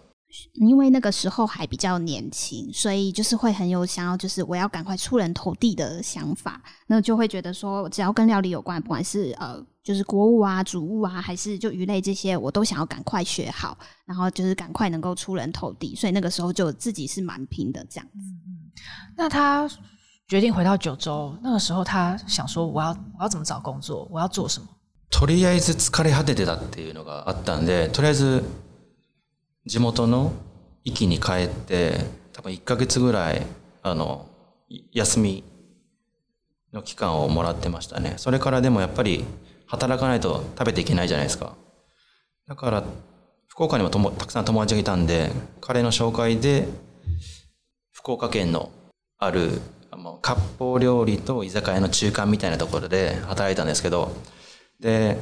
[0.53, 15.95] 因为那个时候还比较年轻，所以就是会很有想要，就是我要赶快出人头地的想法，那就会觉得说，只要跟料理有关，不管是呃，就是国物啊、主物啊，还是就鱼类这些，我都想要赶快学好，然后就是赶快能够出人头地。
[15.95, 18.19] 所以那个时候就自己是蛮拼的这样子。
[19.15, 19.69] 那他
[20.27, 24.07] 决定回到九州那个时候，他想说，我要我要怎么找工作？
[24.11, 24.67] 我要做什么？
[25.11, 28.43] とりあえず疲れ果ててたっていうのがあったんで、とりあえず。
[29.65, 30.33] 地元の
[30.83, 31.95] 域に帰って
[32.33, 33.45] 多分1ヶ月ぐらい
[33.81, 34.27] あの
[34.91, 35.43] 休み
[36.73, 39.23] の期間をもらってましたねそれからでもやっぱり
[39.67, 41.55] 働かないと食べていけないじゃないですか
[42.47, 42.83] だから
[43.47, 45.29] 福岡にもともたくさん友達がいたんで
[45.61, 46.67] 彼の紹介で
[47.91, 48.69] 福岡県の
[49.17, 49.61] ある
[50.21, 54.11] 割烹料理と居酒屋の中間みたいなところで働いたんですけど
[54.81, 55.17] で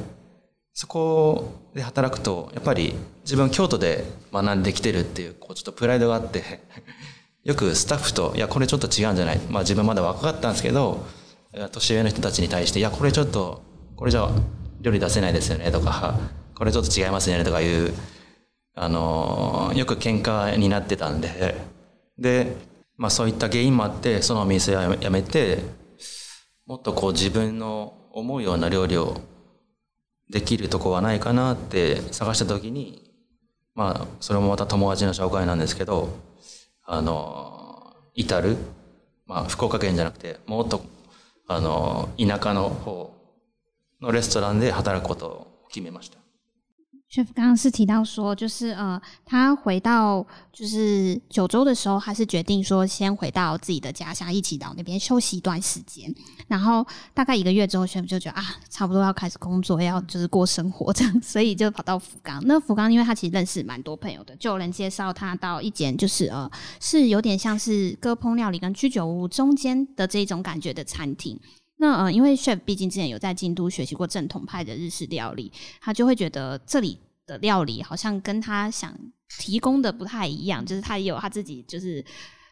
[0.74, 6.60] そこで働くと、やっぱり自分京都で学んできてるっていう、こうちょっとプライドがあって
[7.44, 9.38] よくスタッフと、いや、これちょっと違うんじゃない。
[9.50, 11.04] まあ自分まだ若かったんですけど、
[11.72, 13.60] 年上の人たちに対して、いや、これちょっと、
[13.96, 14.28] これじゃ
[14.80, 16.18] 料理出せないですよねとか、
[16.54, 17.92] これちょっと違いますねとかいう、
[18.74, 21.54] あの、よく喧嘩になってたんで、
[22.18, 22.56] で、
[22.96, 25.58] まあそういった原因もあって、そのお店はやめて、
[26.66, 29.20] もっとこう自分の思うような料理を
[30.30, 33.10] できるとこはないかなって探した時に、
[33.74, 36.16] まあ、それもまた友達の紹介なんですけど、
[36.84, 38.56] あの、至る、
[39.26, 40.82] まあ、福岡県じゃなくて、もっと、
[41.48, 43.14] あの、田舎の方
[44.00, 46.21] のレストランで働くことを決めました。
[47.14, 56.12] chef 刚刚是提到说，就是呃，他回到就是九州的时候，他是决定说先回到自己的家乡，一起到那边休息一段时间。
[56.48, 62.42] 然后大概一个月之后，chef 就觉得啊，差不多要开始工作，要就是过生活这样，所以就跑到福冈。
[62.46, 71.38] 那福冈，因为他其实认识蛮多朋友的，就有人介绍他到一间就是呃，是有点像是割烹料理跟居酒屋中间的这种感觉的餐厅。
[71.82, 78.96] 那呃，因为 Chef 毕竟之前有在京都学习过正统派的日式料理，他就会觉得这里的料理好像跟他想
[79.40, 80.64] 提供的不太一样。
[80.64, 82.02] 就是他也有他自己，就是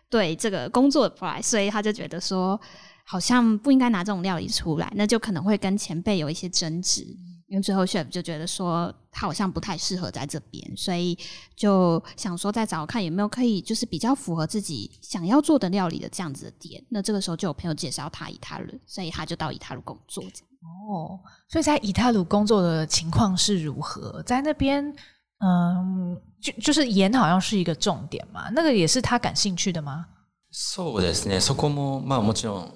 [0.09, 2.61] 对这个工作的プラ所以他就觉得说，
[3.05, 7.07] 好像不应该拿这种料理出来，那就可能会跟前辈有一些争执。
[7.51, 11.19] 因为最后 Chef 就觉得说他好像不太适合在这边，所以
[11.57, 16.81] 就想说再找看有没有可以就是比较符合自己想要做的料理的这样子的店。
[16.91, 20.23] 那这个时候就有朋友介绍他以他鲁，所以他就到以他鲁工作。
[20.23, 24.23] 哦，所以在以他鲁工作的情况是如何？
[24.23, 24.87] 在那边，
[25.41, 30.07] 嗯，就就是盐好像是一个重点嘛，那个也是他感兴趣的吗？
[30.53, 31.41] そうですね。
[31.41, 32.71] そこもまあもちろん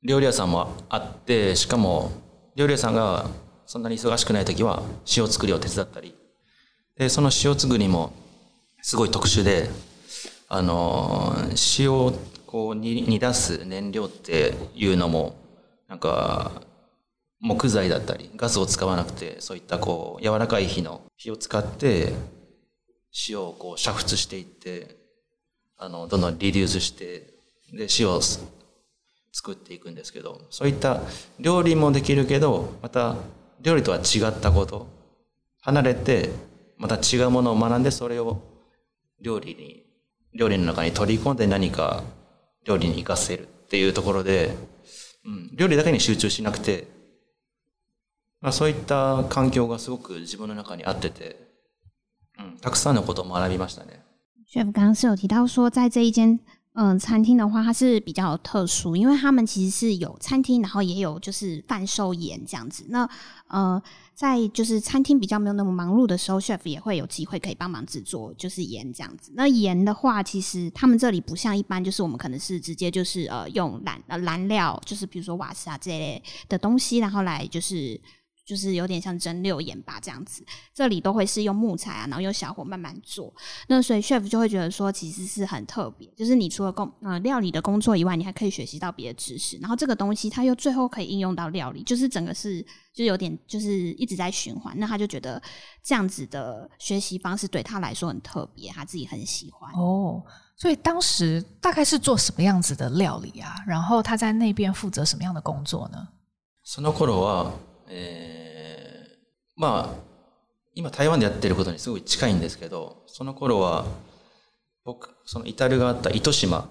[0.00, 2.08] 料理屋さんもあって、しかも
[2.56, 3.24] 料理屋さんが
[3.66, 4.82] そんなに忙しくない時は
[5.16, 6.14] 塩作りを手伝ったり、
[6.96, 8.12] で、その塩作りも
[8.80, 9.68] すごい特殊で、
[10.48, 11.34] あの、
[11.78, 12.12] 塩を
[12.46, 15.34] こう煮出す燃料っていうのも、
[15.88, 16.52] なんか、
[17.40, 22.12] 木材だったり、ガスを使わなくて、そういったこう、柔らかい火の火を使って、
[23.28, 24.96] 塩をこう煮沸していって、
[25.76, 27.34] あの、どんどんリデュースして、
[27.76, 28.44] で、塩を作
[29.52, 31.02] っていくんですけど、そういった
[31.40, 33.16] 料理もできるけど、また
[33.60, 34.86] 料理とは違ったこと
[35.62, 36.30] 離れて
[36.76, 38.42] また違うものを学んでそれを
[39.20, 39.84] 料理に
[40.34, 42.02] 料理の中に取り込んで何か
[42.64, 44.54] 料理に生かせるっていうところで、
[45.24, 46.86] うん、料理だけに集中しなくて、
[48.42, 51.36] まあ、そういった環境がすごく自分の中に合ってて、
[52.38, 54.02] うん、たくさんのことを学びましたね。
[54.46, 56.38] c h e 刚刚是有提到说，在这一间
[56.78, 62.84] 嗯，餐厅的话，它是比较特殊，因为他们其实是有餐厅，然后也有就是贩售盐这样子。
[62.90, 63.08] 那
[63.48, 63.82] 呃，
[64.14, 69.32] 在就是餐厅比较没有那么忙碌的时候，chef 也会有机会可以帮忙制作，就是盐这样子。
[69.34, 77.98] 那盐的话，其实他们这里不像一般，就是我们可能是直接就是呃用燃呃燃料，就是比如说瓦斯啊这类的东西，然后来就是。
[78.46, 83.34] 就是有点像蒸馏盐吧这样子，这里都会是用木材啊，然后用小火慢慢做。
[83.66, 89.56] 那所以 chef 就会觉得说，其实是很特别，就是你除了工呃料理的工作以外，你还可以学习到别的知识。
[89.58, 94.72] 然后这个东西它又最后可以应用到料理，就是整个是就有点就是一直在循环。
[94.78, 95.42] 那他就觉得
[95.82, 99.72] 这样子的学习方式对他来说很特别，他自己很喜欢。
[99.74, 100.22] 哦，
[100.54, 103.56] 所以当时大概是做什么样子的料理啊？
[103.66, 105.98] 然后他在那边负责什么样的工作呢？
[106.64, 107.50] その頃は
[107.88, 109.14] えー、
[109.56, 110.00] まあ、
[110.74, 113.86] 今台湾でやってることにすごい近いんですけど、その頃は、
[114.84, 116.66] 僕、その至るがあった糸島っ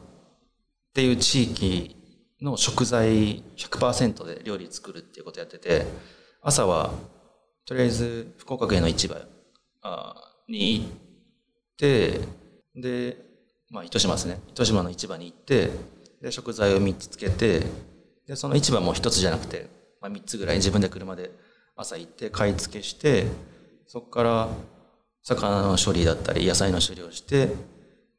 [0.93, 1.95] ていう地域
[2.41, 5.85] の食材100%で料理作るっていうことやってて、
[6.41, 6.91] 朝は、
[7.65, 9.15] とりあえず福岡県の市場
[10.47, 10.87] に行っ
[11.77, 12.19] て、
[12.75, 13.17] で、
[13.71, 14.39] まあ、糸島ですね。
[14.49, 15.71] 糸島の市場に行って、
[16.21, 17.63] で、食材を3つつけて、
[18.27, 19.67] で、その市場も1つじゃなくて、
[20.05, 21.31] まあ、3つぐらい自分で車で
[21.75, 23.25] 朝行って買い付けして
[23.87, 24.49] そこから
[25.23, 27.49] 魚の処理だったり野菜の処理をして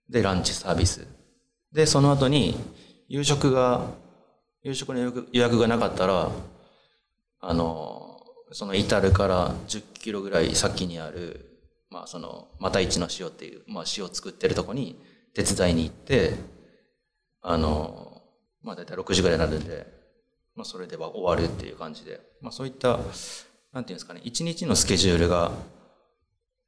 [0.08, 1.06] でランチサービス
[1.72, 2.56] でその後に
[3.06, 3.86] 夕食が
[4.64, 4.98] 夕食の
[5.30, 6.28] 予約がなかったら
[7.38, 8.18] あの
[8.50, 11.56] その至るから10キロぐらい先にある、
[11.88, 15.00] まあ、そのまた一の塩っていう、まあ、塩を作ってるとこに
[15.34, 16.32] 手伝いに行って
[17.42, 18.22] あの、
[18.62, 19.86] まあ、大体6時ぐらいになるんで
[20.56, 22.92] まあ、それでは終わるっていう感じで、まあ、そういった
[23.72, 25.52] なんていうんですかね一日のスケジュールが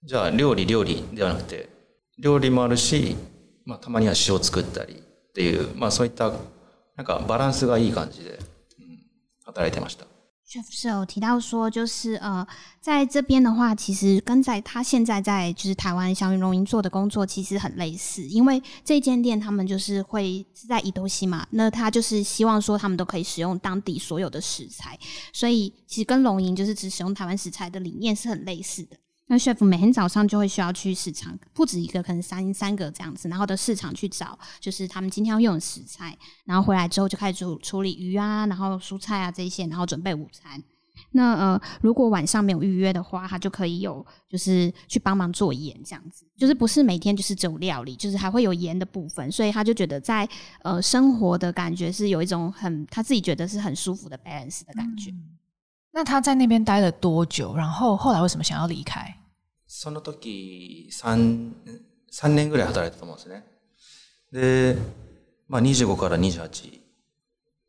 [0.04, 1.70] じゃあ料理料理ではなくて
[2.18, 3.16] 料理もあるし、
[3.64, 6.30] まあ、たまには塩を作ったりっていう、まあ、そういった
[6.96, 8.32] なんかバランスがいい感じで、
[8.78, 8.98] うん、
[9.46, 10.17] 働いてました。
[10.48, 12.44] j e f 是有提到说，就是呃，
[12.80, 24.98] 在这边的话，其实跟在他现在在就是台湾祥云龙吟做的工作其实很类似，因为这间店他们就是会是在伊东西嘛，那他就是希望说他们都可以使用当地所有的食材，
[25.34, 28.96] 所以其实跟龙吟就是只使用台湾食材的理念是很类似的。
[29.30, 40.62] 那 chef 每天早上就会需要去市场，不止一个，可能三三个这样子，然后到市场去找，就是他们今天要用的食材，然后回来之后就开始处理鱼啊，然后蔬菜啊这些，然后准备午餐。
[41.12, 50.28] 那呃，如果晚上没有预约的话，他就可以有就是去帮忙做盐这样子，就是不是每天就是只有料理，就是还会有盐的部分，所以他就觉得在
[50.62, 55.12] 呃生活的感觉是有一种很他自己觉得是很舒服的 balance 的感觉。
[55.98, 57.56] 那他在那边待了多久？
[57.56, 59.02] 然后后来为什么想要离开？
[59.68, 61.52] その時三
[62.08, 63.42] 三年ぐらい働いたと思うんですね。
[64.30, 64.78] で、
[65.48, 66.80] まあ二十五から二十八、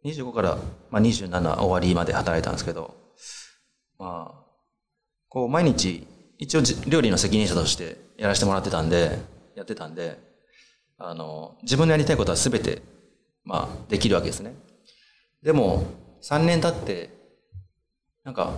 [0.04, 0.58] 二十五から
[0.92, 2.96] まあ二十七終わりまで働いたんですけど、
[3.98, 4.46] まあ
[5.28, 6.06] こう毎日
[6.38, 9.18] 一応料理の責任者としてやらせてもらってたんで、
[9.56, 10.20] やってたんで、
[11.00, 12.84] あの自分のやりたいことはすべて
[13.44, 14.54] まあできるわけですね。
[15.42, 15.84] でも
[16.22, 17.18] 三年経って
[18.24, 18.52] なんか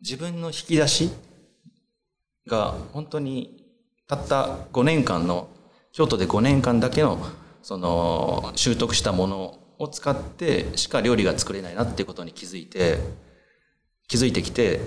[0.00, 1.10] 自分の引き出し
[2.48, 3.64] が本当に
[4.08, 5.48] たった5年間の
[5.92, 7.18] 京都で5年間だけの
[7.62, 12.98] その習得したものを使ってしか料理が作れないなっていうことに気づいて
[14.08, 14.80] 気づいてきて、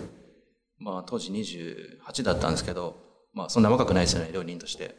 [0.77, 2.95] まあ、当時28だったんですけど、
[3.33, 4.95] まあ、そんな若くないですよね料理人として。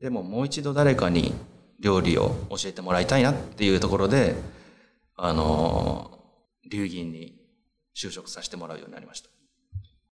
[0.00, 1.34] でももう一度誰かに
[1.78, 4.34] 料理を教えてもらいたいなっていうところで、
[5.16, 6.10] あの、
[6.70, 7.39] 流銀に
[7.94, 9.28] 就職させてもらうようになりました。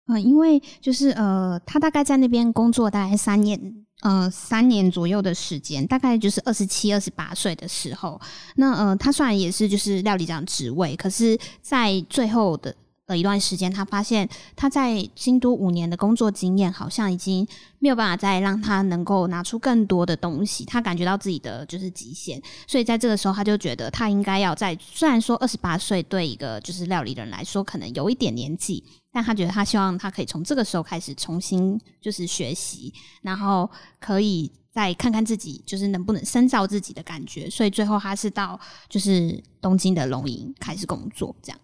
[0.08, 3.56] 嗯，因为就是呃，他大概在那边工作大概三年，
[4.02, 8.20] 呃，三年左右的时间，大概就是二十七、二十八岁的时候。
[8.56, 12.74] 那呃，他虽然也是就是料理长职位，可是在最后的。
[13.08, 17.46] 了一段时间，他发现他在京都五年的工作经验好像已经
[17.80, 24.76] 没有办法再让他能够拿出更多的东西，他感觉到自己的就是极限，所以在这个时候，他就觉得他应该要在。
[24.80, 41.59] 虽然说二十八岁对一个就是料理人来说可能有一点年纪，但他觉得他希望他可以从这个时候开始重新就是学习，然后可以再看看自己就是能不能深造自己的感觉，所以最后他是到就是东京的龙吟开始工作这样。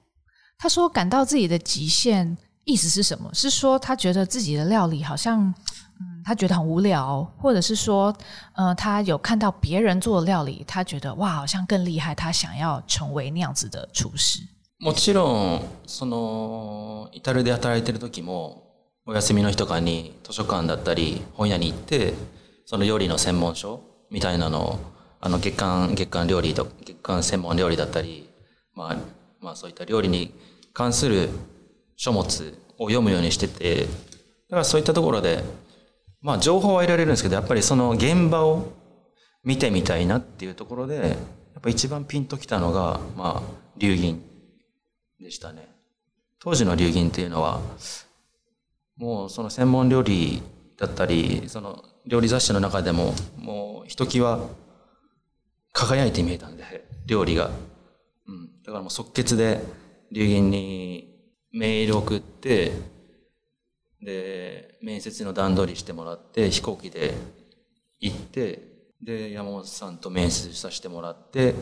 [0.59, 3.31] 他说感到自己的极限，意思是什么？
[3.33, 5.41] 是说他觉得自己的料理好像，
[6.01, 8.15] 嗯，他觉得很无聊，或者是说，
[8.77, 14.41] 他有看到别人做的料理，他觉得哇，好像更厉害，他想要成为那样子的厨师。
[14.81, 18.63] もちろんそのイタルで働いてる時も
[19.07, 22.15] お休みの日とかに図書館だったり本屋に行って
[22.65, 24.79] その料理の専門書みたいなの
[25.21, 25.57] あの月
[25.97, 26.69] 月料理と
[27.03, 28.31] 月専門料理だったり
[28.73, 28.97] まあ
[29.41, 30.33] まあそういった料理に。
[30.79, 31.29] 関する
[31.97, 33.89] 書物を読むようにしてて、だ
[34.51, 35.43] からそういったところで、
[36.23, 38.73] まあ情報は得られるんですけど、やっぱりその現場を
[39.43, 41.07] 見てみたいなっていうところで、や
[41.59, 43.43] っぱ一番ピンときたのが、まあ、
[43.77, 44.23] 流銀
[45.21, 45.69] でしたね。
[46.39, 47.61] 当時の流銀っていうのは、
[48.97, 50.41] もうその専門料理
[50.79, 54.47] だったり、その料理雑誌の中でも、もうひときわ
[55.73, 57.49] 輝いて見えたんで、料理が。
[58.29, 58.63] うん。
[58.65, 59.59] だからもう即決で、
[60.11, 62.73] 流銀にメール送って、
[64.03, 67.13] で、面接の段取りしてもらって、飛行機で
[68.01, 68.63] 行って、
[69.05, 71.55] で、山本さんと面接させてもらって、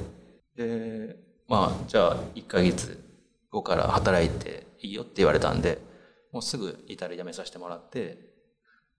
[0.56, 1.16] で、
[1.48, 3.02] まあ、じゃあ1ヶ月
[3.50, 5.78] 後から働いていいよって言われたんで、
[6.32, 8.18] もうすぐイタリア辞めさせてもらって、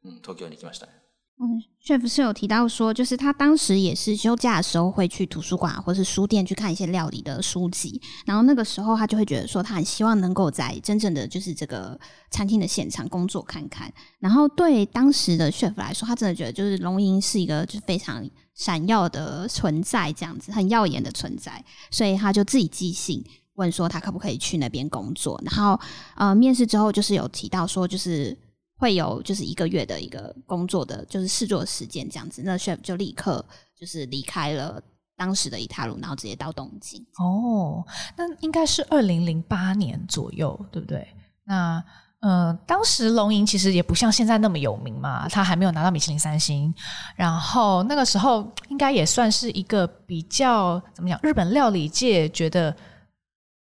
[0.04, 0.97] うん、東京に来ましたね。
[1.39, 11.99] 嗯，chef 是有提到说，就是他当时也是休假的时候会去图书馆或是书店去看一些料理的书籍，然后那个时候他就会觉得说，他很希望能够在真正的就是这个
[12.31, 13.91] 餐厅的现场工作看看。
[14.19, 23.23] 然后对当时的 chef 来说，他真的觉得就是龙吟是一个就是非常闪耀的存在，这样子很耀眼的存在，所以他就自己即兴
[23.53, 25.39] 问说他可不可以去那边工作。
[25.45, 25.79] 然后
[26.15, 28.35] 呃，面试之后就是有提到说，就是。
[28.78, 33.43] 会有就是一个月的一个工作的就是试做时间这样子，那 chef 就立刻
[33.75, 34.82] 就是离开了
[35.15, 37.01] 当时的一塔鲁，然后直接到东京。
[37.17, 37.84] 哦，
[38.15, 41.07] 那应该是二零零八年左右，对不对？
[41.45, 41.84] 那
[42.19, 46.71] 嗯，当时龙吟其实也不像现在那么有名嘛，他还没有拿到米其林三星。
[47.15, 52.75] 然后那个时候应该也算是一个比较怎么讲，日本料理界觉得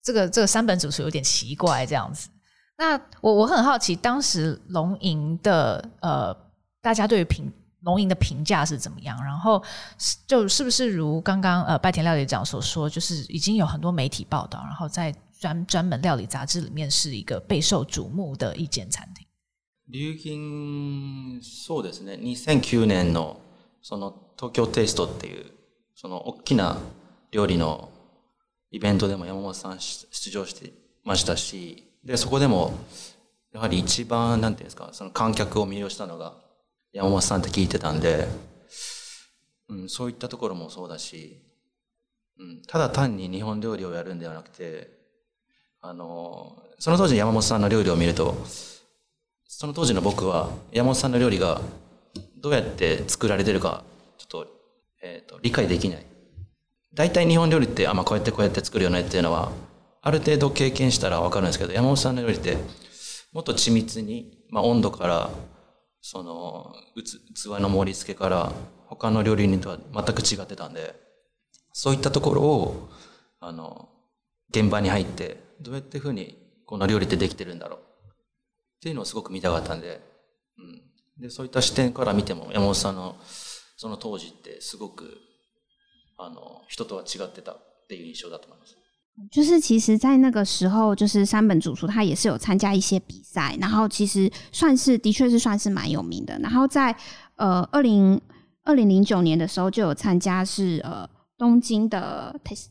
[0.03, 2.29] 这个这个三本主厨有点奇怪这样子。
[2.77, 6.35] 那我我很好奇，当时龙吟的呃，
[6.81, 7.51] 大家对于评
[7.81, 9.17] 龙吟的评价是怎么样？
[9.23, 9.61] 然后
[10.27, 19.25] 就是不是如刚刚呃拜田料理长所说，就是已经有很多媒体报道，然后在专专门料理杂志里面是一个备受瞩目的一间餐厅。
[19.89, 22.17] 吟そうですね。
[22.17, 23.37] 年の
[23.81, 25.45] その東京テイストっていう
[25.95, 26.77] その大きな
[27.31, 27.89] 料理の
[28.69, 30.71] イベントでも山本さん出場して
[31.03, 31.86] ましたし。
[32.07, 32.73] で、そこでも、
[33.53, 36.35] やはり一番、なんていうんですか、その観客を魅了したのが、
[36.93, 38.25] 山本さんって聞いてたんで、
[39.67, 41.37] うん、そういったところもそうだし、
[42.39, 44.89] うん、ただ単に日本料理をやるんではなくて、
[45.81, 48.35] あの、その当時の山本さんの料理を見ると、
[49.45, 51.59] その当時の僕は山本さんの料理が
[52.37, 53.83] どうやって作られてるか、
[54.17, 54.47] ちょっと、
[55.03, 56.05] えっ、ー、と、理解できない。
[56.93, 59.51] 大体日本料理って、あ、まあこうやってこうやって作るよねっていうのは、
[60.07, 62.55] ある程度経験したら分かるんですけど山本さんの料理って
[63.33, 65.29] もっと緻密に、まあ、温度から
[65.99, 66.73] その
[67.35, 68.53] 器の盛り付けから
[68.85, 70.95] 他の料理人とは全く違ってたんで
[71.73, 72.89] そういったところを
[73.41, 73.89] あの
[74.51, 77.83] 現場に入ってどうやってふうにこの料理ってできてるんだろうっ
[78.83, 79.99] ていうのをすごく見たかったんで,、
[81.17, 83.17] うん、でそういった視点から見ても山本さんの
[83.75, 85.17] その当時ってすごく
[86.17, 87.57] あの人とは違ってたっ
[87.89, 88.76] ていう印象だと思います。
[89.31, 96.37] 就是其实，在那个时候，就是山本主厨他也是有参加一些比赛，然后其实算是的确是算是蛮有名的。
[96.39, 96.95] 然后在
[97.35, 98.19] 呃二零
[98.63, 102.67] 二零零九年的时候就有参加是呃东京的 test，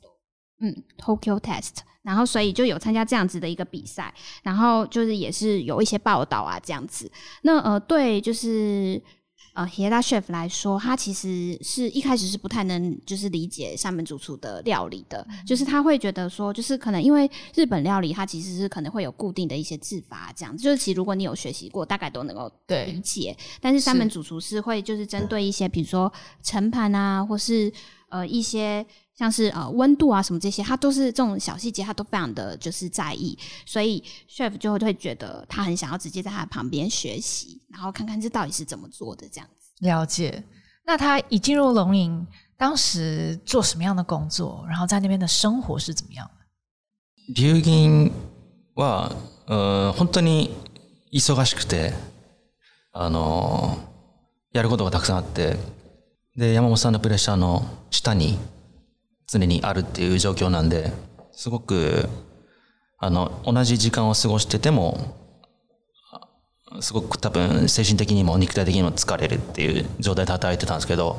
[0.60, 7.10] 嗯，Tokyo test，然后所以就有参加这样子的一个比赛，然后就是也是有一些报道啊这样子。
[7.42, 9.02] 那呃对就是。
[9.56, 23.34] 呃，Helas Chef 来说，他其实是一开始是不太能就是理解三门主厨的料理的，就是他会觉得说，就是可能因为日本料理，它其实是可能会有固定的一些制法这样子，就是其实如果你有学习过，大概都能够理解。
[23.60, 27.72] 但是三门主厨是会就是针对一些比如说盛盘啊，或是
[28.10, 28.84] 呃一些。
[29.18, 33.36] 像是呃温度啊什么这些，他都是这种小细节，他都非常的就是在意。
[33.64, 39.70] 所以 chef 就会觉得他很想要直接在他旁边学习，然后看看这到底是怎么做的这样子。
[39.88, 40.42] 了解。
[40.84, 42.24] 那他一进入龙吟，
[42.58, 44.64] 当时做什么样的工作？
[44.68, 47.32] 然后在那边的生活是怎么样的？
[47.42, 48.12] 龍吟
[48.74, 49.10] は、
[49.46, 50.50] う本当に
[51.10, 51.94] 忙しくて、
[52.92, 53.78] あの、
[54.54, 55.56] やることがたくさんあって、
[56.36, 58.36] で山本さんのプレッシャーの下に。
[59.26, 60.92] 常にあるっていう状況なんで
[61.32, 62.08] すごく
[62.98, 65.16] あの同じ時間を過ごしてても
[66.80, 71.18] すごく多分精神的にも肉体的にも疲れるっていう状態で働いてたんですけど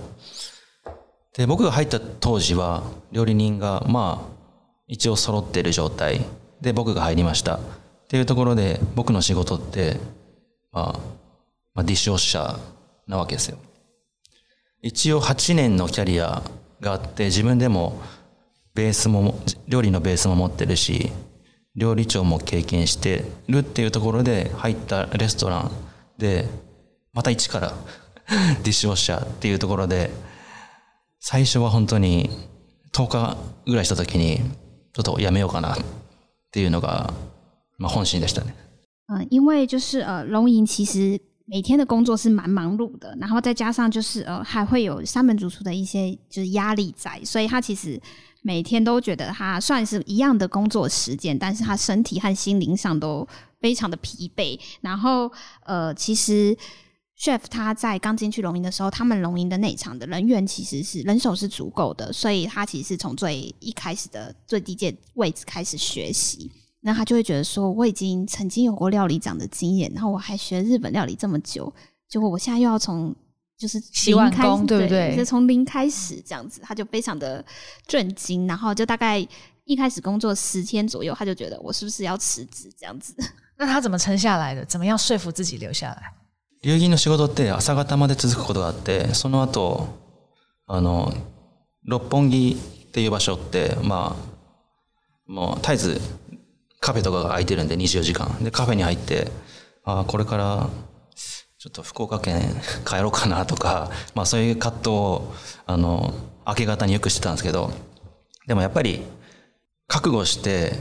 [1.36, 6.22] で僕が入った当時は料理人がまあ一応揃ってる状態
[6.62, 7.60] で僕が入りましたっ
[8.08, 9.97] ていうところで僕の仕事って、
[10.72, 10.99] まあ、
[11.76, 12.60] まあ、ディッシュオッシャー
[13.05, 13.58] なわけですよ
[14.82, 16.41] 一応8年のキャリア
[16.82, 17.99] があって自分でも
[18.75, 19.36] ベースも
[19.67, 21.11] 料理のベースも持ってるし
[21.75, 25.71] 料理長も経験してるっていうところで入ったレストラン
[26.17, 26.45] で
[27.13, 27.73] また一から
[28.63, 30.11] ディッシュウォッシャーっていうところで
[31.19, 32.30] 最初は本当に
[32.93, 34.38] 10日ぐらいした時に
[34.93, 35.78] ちょっとやめようかなっ
[36.51, 37.13] ていうのが、
[37.80, 38.55] 本心でしたね。
[39.30, 48.00] 因为就是呃，龙吟其实每天的工作是蛮忙碌的，然后再加上就是呃，还会有三门主厨的一些就是压力在，所以他其实
[48.41, 53.26] 每天都觉得他算是一样的工作时间，但是他身体和心灵上都
[53.62, 54.60] 非常的疲惫。
[54.82, 55.32] 然后
[55.66, 56.54] 呃，其实
[57.18, 66.52] chef 他在刚进去龙吟的时候，他们龙吟的内场的人员其实是人手是足够的，所以他其实是从最一开始的最低阶位置开始学习。
[66.88, 71.72] 那他就会觉得说，我已经曾经有过料理长的经验，然后我还学日本料理这么久，
[72.08, 73.14] 结果我现在又要从
[73.60, 75.14] 就是零开始，对不对？
[75.18, 77.44] 就从零开始这样子，他就非常的
[77.88, 78.48] 震惊。
[78.48, 79.20] 然后就大概
[79.66, 83.14] 一开始工作十天左右，他就觉得我是不是要辞职这样子？
[83.60, 84.64] 那他怎么撑下来的？
[84.64, 86.02] 怎么样说服自己留下来？
[86.62, 89.88] 流金の仕事って朝方まで続くことがあって、その後
[90.68, 91.14] あの
[91.82, 94.16] 六本木っていう場所ってまあ
[95.30, 96.02] もう絶えず
[96.80, 98.43] カフェとかが空いてるんで24時間。
[98.43, 99.32] で、カフェに入って、
[99.84, 100.69] ああ、これから
[101.15, 102.41] ちょっと福岡県
[102.86, 105.34] 帰ろうかなとか、 まあそういう葛藤を、
[105.65, 106.13] あの、
[106.45, 107.71] 明け方によくしてたんですけど、
[108.47, 109.01] でもやっぱり、
[109.88, 110.75] 覚悟して、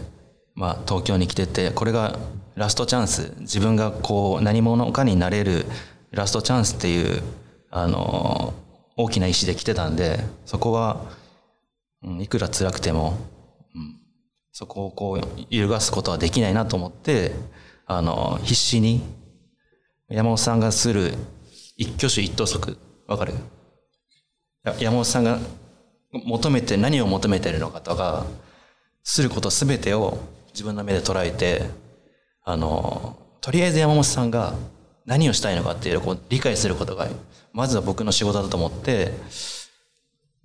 [0.54, 2.18] まあ東京に来てて、これが
[2.54, 5.66] ラストチャンス、自分がこう何者かになれる
[6.10, 7.22] ラストチャンスっていう、
[7.70, 8.54] あの、
[8.96, 11.00] 大きな意志で来てたんで、そこは、
[12.02, 13.14] うん、いくら辛くても、
[14.58, 17.32] そこをこう揺るがすことはできないなと思って
[17.84, 19.02] あの必死に
[20.08, 21.12] 山本さんがする
[21.76, 23.34] 一挙手一投足わかる
[24.80, 25.38] 山本さんが
[26.10, 28.24] 求めて何を求めてるのかとか
[29.04, 30.16] すること全てを
[30.52, 31.64] 自分の目で捉えて
[32.42, 34.54] あのとりあえず山本さんが
[35.04, 37.06] 何をしたいのかっていうのを理解することが
[37.52, 39.10] まずは僕の仕事だと思って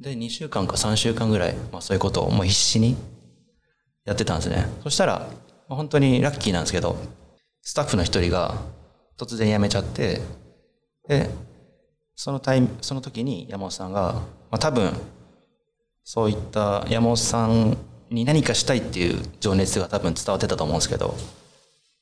[0.02, 2.98] で2週間か3週間ぐらい、まあ、そういうことをもう必死に
[4.06, 4.66] やってたんですね。
[4.84, 5.30] そしたら、
[5.70, 6.98] 本当にラッキーなんですけど、
[7.62, 8.56] スタッフの一人が
[9.18, 10.22] 突然辞めちゃって、
[11.08, 11.30] で、
[12.16, 14.22] そのタイその時に山本さんが、ま
[14.52, 14.92] あ、多分、
[16.04, 17.78] そういった山本さん
[18.10, 21.16] に何かしたいっていう情熱が多分伝わってたと思うんですけど、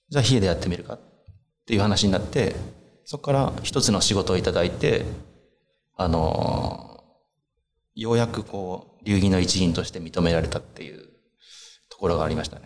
[0.07, 0.99] じゃあえでやってみるかっ
[1.67, 2.55] ていう話になって、
[3.05, 5.03] そこから一つの仕事をいただいて、
[5.97, 7.03] あの
[7.93, 11.08] ようやくこう、流儀の一員として認められたっていう
[12.07, 12.63] 工がありましたね。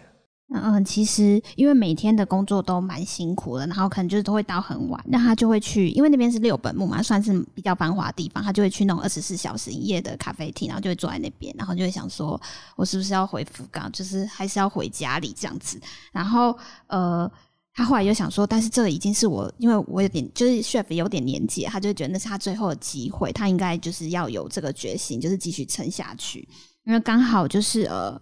[0.55, 5.03] 嗯，其实因为每天的工作都蛮辛苦的，然后可能就是都会到很晚。
[5.07, 8.43] 那他就会去，因为那边是六本木嘛，算是比较繁华的地方。
[8.43, 12.39] 他就会去那种二十四小时营业的咖啡厅，然后就会坐在那边，然后就会想说
[12.77, 13.91] ：“我是不是要回福冈？
[13.91, 15.81] 就是还是要回家里这样子？”
[16.13, 16.55] 然后，
[16.85, 17.29] 呃，
[17.73, 26.47] 他后来又想说：“但是这已经是我，因为我有点就是 chef 有点年纪，他就觉得那是他最后的机会，他应该就是要有这个决心，就是继续撑下去，
[26.83, 28.21] 因为刚好就是呃。”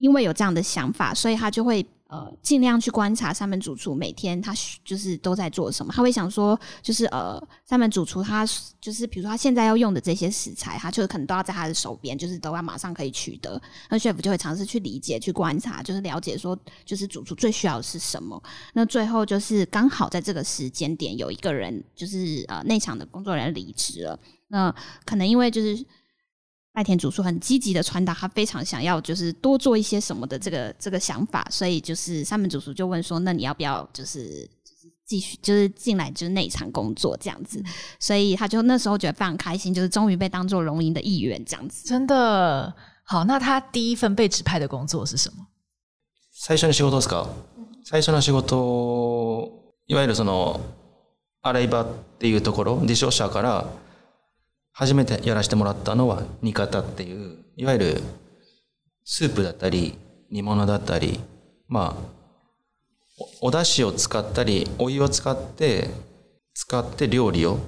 [0.00, 5.92] 因为有这样的想法，所以他就会呃尽量去观察三门主厨每天他就是都在做什么。
[5.94, 8.44] 他会想说，就是呃三门主厨他
[8.80, 13.60] 就是比如说他现在要用的这些食材，他就可能都要在他的手边，就是都要马上可以取得。
[13.90, 18.42] 那 chef 就会尝试去理解、去观察，就是了解说，就是主厨最需要的是什么。
[18.72, 24.74] 那最后就是刚好在这个时间点，有一个人就是呃内场的工作人员离职了，那
[25.04, 25.84] 可能因为就是。
[26.72, 34.48] 麦田主厨很积极的传达他非常想要就是多做一些什么的这个这个想法，所以就是三门主厨就问说：“那你要不要就是
[35.06, 37.62] 继续就是进来就是内场工作这样子？”
[37.98, 41.86] 所以他就那时候觉得非常开心，就是终于被当做龙吟的一员这样子。
[41.88, 42.72] 真的
[43.04, 45.46] 好，那他第一份被指派的工作是什么？
[46.46, 47.26] 最初の仕事ですか？
[47.84, 49.50] 最初の仕事
[49.88, 50.60] いわゆるその
[51.42, 51.86] アライっ
[52.20, 53.66] ていうところで少社から。
[54.74, 58.00] 初めてやらせてもらったのは煮方っていういわゆる
[59.04, 59.94] スープだったり
[60.30, 61.20] 煮物だったり
[61.68, 62.02] まあ
[63.42, 65.88] おお出汁を使ったりお湯を使って
[66.54, 67.58] 使って料理を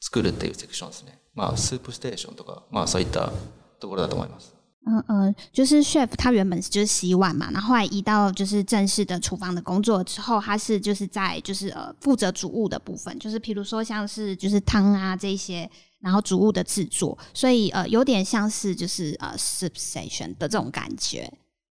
[0.00, 3.32] 作るっていうセクションですねまあスープステーションとかまあそういった
[3.80, 4.52] ところだと思います
[4.86, 15.68] 嗯呃，就是 chef 他原本就是洗碗嘛，然后后来移到就是正式的厨房的工作之后，他是就是在就是呃负责煮物的部分，就是譬如说像是就是汤啊这些
[16.04, 21.32] 然后主物的制作，所以呃有点像是就是呃 soup station 的这种感觉。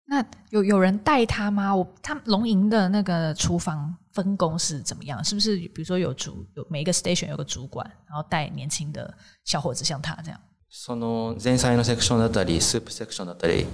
[0.06, 1.76] 那有有人带他吗？
[1.76, 5.22] 我他龙吟的那个厨房分工是怎么样？
[5.22, 9.12] 是不是比如说有主有每一个 station 有个主管，然后带年轻的
[9.44, 10.40] 小伙子像他这样？
[10.72, 13.66] その前菜の s クション o だったり、スープセクションだったり、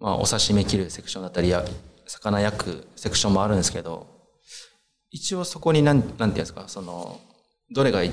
[0.00, 1.64] まあお刺身切るセクションだったりや
[2.08, 4.04] 魚焼くセクションもあるんですけど、
[5.10, 7.20] 一応そこになんなんていうですか、その
[7.70, 8.10] どれがい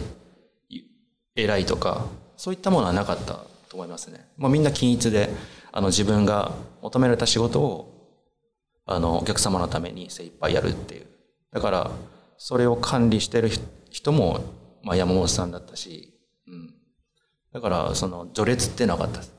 [1.35, 2.05] 偉いとか、
[2.37, 3.33] そういったものはなかった
[3.69, 4.27] と思いますね。
[4.37, 5.29] まあ、みんな均一で、
[5.71, 8.19] あの、自分が求められた仕事を、
[8.85, 11.07] あの、お客様のために精一杯やるっていう。
[11.51, 11.91] だから、
[12.37, 13.49] それを管理してる
[13.89, 14.41] 人も、
[14.83, 16.13] まあ、山本さんだったし、
[16.47, 16.73] うん。
[17.51, 19.33] だから、その、序列ってなかったです。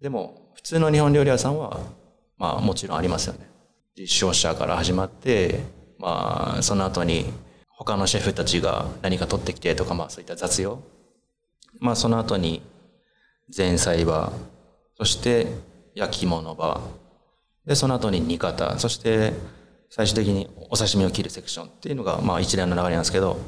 [0.00, 1.78] でも、普通の日本料理屋さんは、
[2.36, 3.48] まあ、もちろんありますよね。
[3.96, 5.60] 実証者から始まって、
[5.98, 7.26] まあ、その後に、
[7.68, 10.80] 他のシェフたちが何か取ってきてとか、まあ、そういった雑用
[11.80, 12.62] まあ、その後に
[13.54, 14.32] 前菜場、
[14.96, 15.46] そして
[15.94, 16.80] 焼き物場、
[17.66, 19.32] で、その後に煮方、そして
[19.90, 23.38] 最終的にお刺身を切るセクションっていうのが、まあ、一連の流れなんですけど、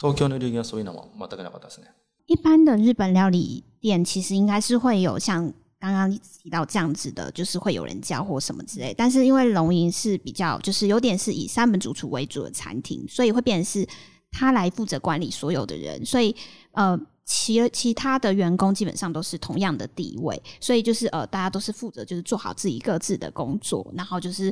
[0.00, 1.90] 東京の流儀はそういうのも全くなかったですね。
[2.26, 8.92] 一般的日本料理店其实应该是会有像刚刚提到这样子的，就是会有人教或什么之类。
[8.96, 13.88] 但是因为龙吟是比较，就是有点是以三门主厨为主的餐厅，所以会变成是
[14.30, 16.34] 他来负责管理所有的人，所以
[16.72, 16.98] 呃。
[17.28, 24.50] 其其他的员工基本上都是同样的地位，所以就是呃，大家都是负责就是做好自己各自的工作，然后就是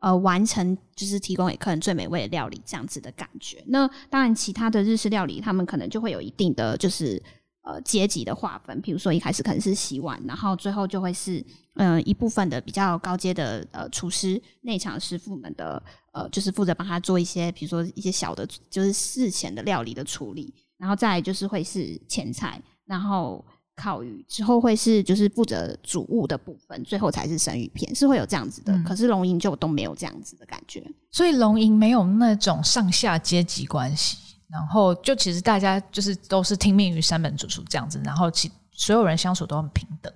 [0.00, 3.62] 呃，完成就是提供给客人最美味的料理这样子的感觉。
[3.66, 7.22] 那当然，其他的日式料理他们可能就会有一定的就是
[7.62, 11.44] 呃阶级的划分，比如说一开始可能是洗碗，然后最后就会是
[11.74, 15.82] 嗯一部分的比较高阶的呃厨师、内场师傅们的
[16.14, 20.50] 呃，就是负责帮他做一些比如说一些小的，就是事前的料理的处理。
[20.78, 23.44] 然后再就是会是前菜，然后
[23.76, 34.16] 烤鱼之后会是就是负责主物的部分，最后才是生鱼片是会有这样子的，可是龙吟就都没有这样子的感觉，所以龙吟没有那种上下阶级关系，
[34.50, 40.12] 然后就其实大家就是都是听命于三本主厨这样子，然后其所有人相处都很平等。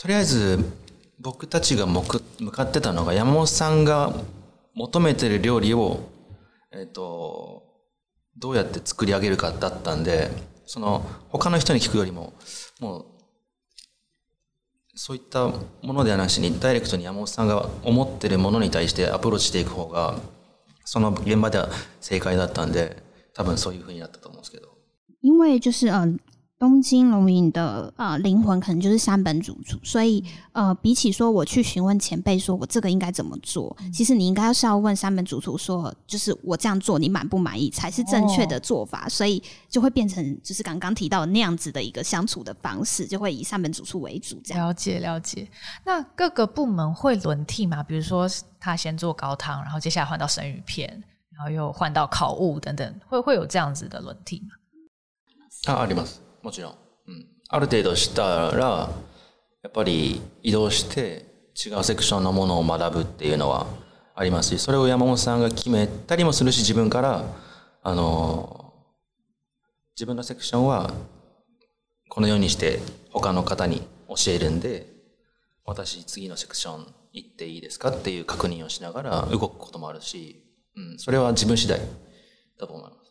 [0.00, 0.58] とりあえず
[1.22, 2.02] 僕たちが向
[2.50, 4.12] かってたのが山本さんが
[4.74, 6.00] 求めてる料理を
[6.72, 7.63] えっと。
[8.36, 10.28] どうやって作り上げるかだったんで、
[10.66, 12.32] その他の人に聞くよりも、
[12.80, 13.04] もう、
[14.96, 15.56] そういったも
[15.92, 20.18] のではなしに、ダイレクトに山本さんが思ってるものに対してアプローチしていく方が、
[20.84, 21.68] その現場では
[22.00, 23.02] 正解だったんで、
[23.34, 24.68] 多分そういうふうになったと思うんですけど。
[25.22, 26.18] 因为就是嗯、
[26.64, 44.40] 东京龙影的啊灵魂可能就是三本主厨，所以呃，比起说我去询问前辈说我这个应该怎么做，其实你应该是要问三本主厨说，就是我这样做你满不满意才是正确的做法，所以就会变成就是刚刚提到那样子的一个相处的方式，就会以三本主厨为主。
[44.54, 45.46] 了解了解，
[45.84, 47.82] 那各个部门会轮替吗？
[47.82, 48.26] 比如说
[48.58, 50.88] 他先做高汤，然后接下来换到生鱼片，
[51.36, 54.46] 然后又换到烤物等等，会会有这样子的轮替吗？
[55.66, 56.23] 啊，あります。
[56.44, 56.74] もちろん。
[57.08, 57.26] うん。
[57.48, 58.90] ある程度したら、
[59.62, 61.24] やっぱり移動して
[61.56, 63.66] 違うセクションのものを学ぶっていうのは
[64.14, 67.24] ありますし、それを山本さんが決めたりもするし、自分から、
[67.82, 68.74] あの、
[69.96, 70.92] 自分のセクションは
[72.10, 72.80] このようにして
[73.12, 74.86] 他の方に教えるんで、
[75.64, 80.42] 私次のセクション行っていいですかっていう確認をしながら動くこともあるし、
[80.76, 81.80] うん、それは自分次第
[82.58, 83.03] だと思います。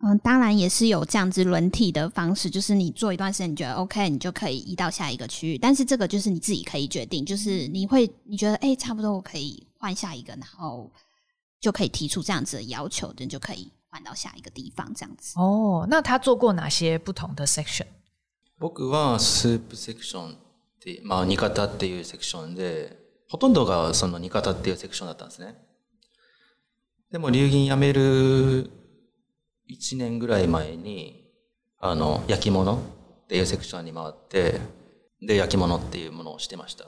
[0.00, 5.58] 嗯，当然也是有这样子轮替的方式，就是你做一段时间，你觉得 OK，你就可以移到下一个区域。
[5.58, 10.88] 但是这个就是你自己可以决定，就是你会你觉得哎，差不多我可以换下一个，然后
[11.60, 15.34] 就可以提出这样子的要求，就就可以换到下一个地方这样子。
[15.36, 17.86] 哦，那他做过哪些不同的 section？
[18.56, 20.36] 僕はスープ s e c t i
[20.94, 22.96] で、まあ味方っていう s e c t i で
[23.28, 25.56] ほとんどがその味方っていう s e c t i だったんですね。
[27.10, 28.70] でも流金辞める。
[29.70, 31.24] 1年ぐらい前に、
[31.78, 32.78] あの、焼き物っ
[33.28, 34.58] ていうセクションに回って、
[35.20, 36.86] で、焼き物っていうものをしてました。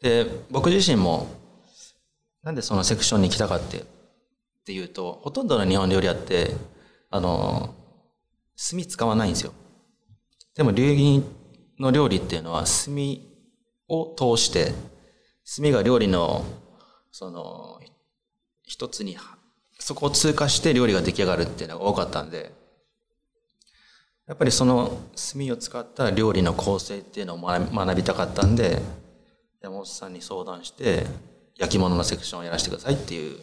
[0.00, 1.26] で、僕自身も、
[2.42, 3.84] なんでそのセクションに来たかって、っ
[4.64, 6.54] ていうと、ほとんどの日本料理屋って、
[7.10, 7.74] あの、
[8.70, 9.52] 炭使わないんですよ。
[10.54, 11.24] でも、流儀
[11.80, 12.94] の料理っていうのは、炭
[13.88, 14.72] を通して、
[15.56, 16.44] 炭が料理の、
[17.10, 17.80] その、
[18.64, 19.14] 一つに
[19.84, 22.52] そこを通過して料理が出来上がるっていうのが多かったんで、
[24.28, 24.96] やっぱりその
[25.34, 28.78] 炭を使った料理の構成っていうのを学びたかったんで、
[29.60, 31.04] 山本さんに相談して、
[31.56, 33.40] 焼き物のセクションをやらせてくださいっていう、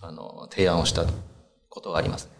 [0.00, 1.04] あの、提案をした
[1.68, 2.32] ことがありますね。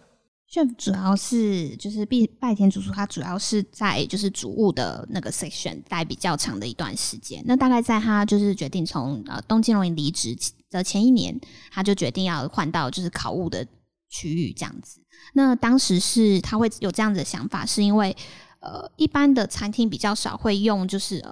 [0.49, 7.41] c 主要是就是拜拜田主厨，他主要是在就是主务的那个 section 待比较长的一段时间。
[7.45, 10.35] 那大概在他就是决定从呃东京龙吟离职
[10.77, 11.37] 的前一年，
[11.71, 13.65] 他就决定要换到就是考物的
[14.09, 14.99] 区域这样子。
[15.33, 18.15] 那当时是他会有这样的想法，是因为
[18.61, 21.23] 呃，一般的餐厅比较少会用就是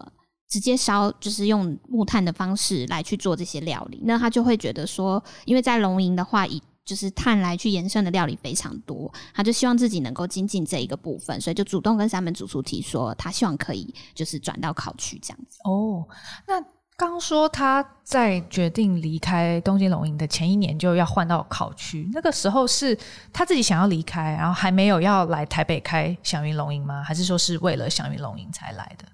[0.50, 4.02] 直接烧，就是用木炭的方式来去做这些料理。
[4.04, 15.60] 那他就会觉得说，因为在龙吟的话，以就是炭来去延伸的料理非常多，他就希望自己能够精进这一个部分，所以就主动跟三门主厨提说，他希望可以就是转到烤区这样子。
[15.64, 16.06] 哦，
[16.46, 16.62] 那。
[17.00, 22.96] 刚说他在决定离开东京龙吟的前一年就要换到考区，那个时候是
[23.32, 27.02] 他自己想要离开，然后还没有要来台北开祥云龙吟吗？
[27.02, 29.06] 还是说是为了祥云龙吟才来的？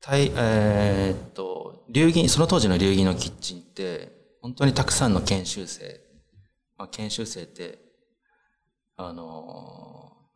[0.00, 1.12] 台呃，
[1.88, 4.08] 流銀その当時の流銀のキッチンって
[4.40, 5.82] 本当にたくさんの研修生、
[6.76, 7.76] ま研修生って
[8.96, 9.44] あの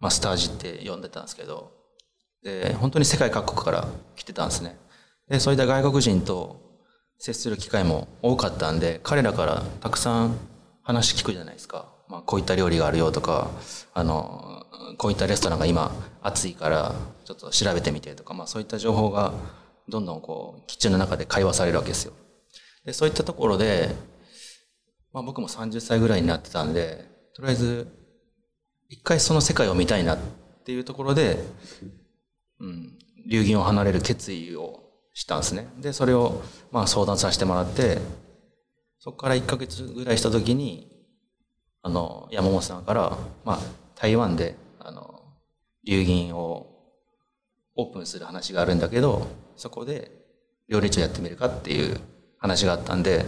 [0.01, 1.71] まスタージって呼んでたんですけど、
[2.43, 3.87] で本当に世界各国から
[4.17, 4.77] 来てたんですね。
[5.29, 6.67] でそういった外国人と
[7.19, 10.39] 接する機会も多かったんで彼らからたくさん
[10.83, 13.51] 話聞くじゃないですか、まあ、こういった料理があるよとか
[13.93, 14.65] あの
[14.99, 15.91] こういったレストランが今
[16.23, 16.95] 暑いから
[17.25, 19.33] ちょっと調べてみてとか、まあ、そういった情報が
[19.89, 22.13] どんどんこうキッチンの中で会話されるわけですよ。
[22.85, 23.89] でそういったところで、
[25.13, 27.05] まあ、僕も30歳ぐらいになってたんで
[27.35, 27.89] とりあえず
[28.89, 30.19] 一回その世界を見たいなっ
[30.65, 31.39] ていうところで、
[32.61, 32.99] うん、
[33.29, 34.88] 流銀を離れる決意を
[35.19, 35.67] したんですね。
[35.79, 37.99] で、それを、まあ、相談させてもらって、
[39.01, 40.93] そこから1ヶ月ぐらいした時に、
[41.83, 43.59] あの、山本さんから、まあ、
[43.97, 45.25] 台湾で、あの、
[45.85, 46.69] 流銀を
[47.75, 50.13] オープンする話があるんだけど、そこで
[50.69, 51.99] 料理長やってみるかっていう
[52.39, 53.25] 話があったんで、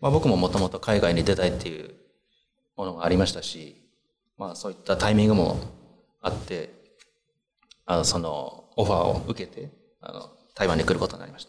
[0.00, 1.94] まあ、僕ももともと海外に出たいっていう
[2.74, 3.82] ものがありましたし、
[4.38, 5.58] まあ、そういったタイミングも
[6.22, 6.70] あって
[7.86, 9.70] あのそのオファーを受けて
[10.00, 11.48] あの台湾に来るこになりました。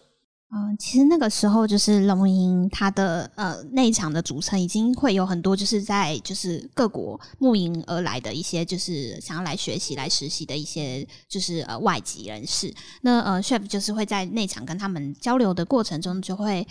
[0.52, 12.74] 嗯，其实那个时候就是龙吟它的呃内场的组成已经会有很多就是在就是各国慕营而来的一些就是想要来学习来实习的一些就是呃外籍人士。
[13.02, 16.66] 那呃 chef 就是会在内场跟他们交流的过程中，就会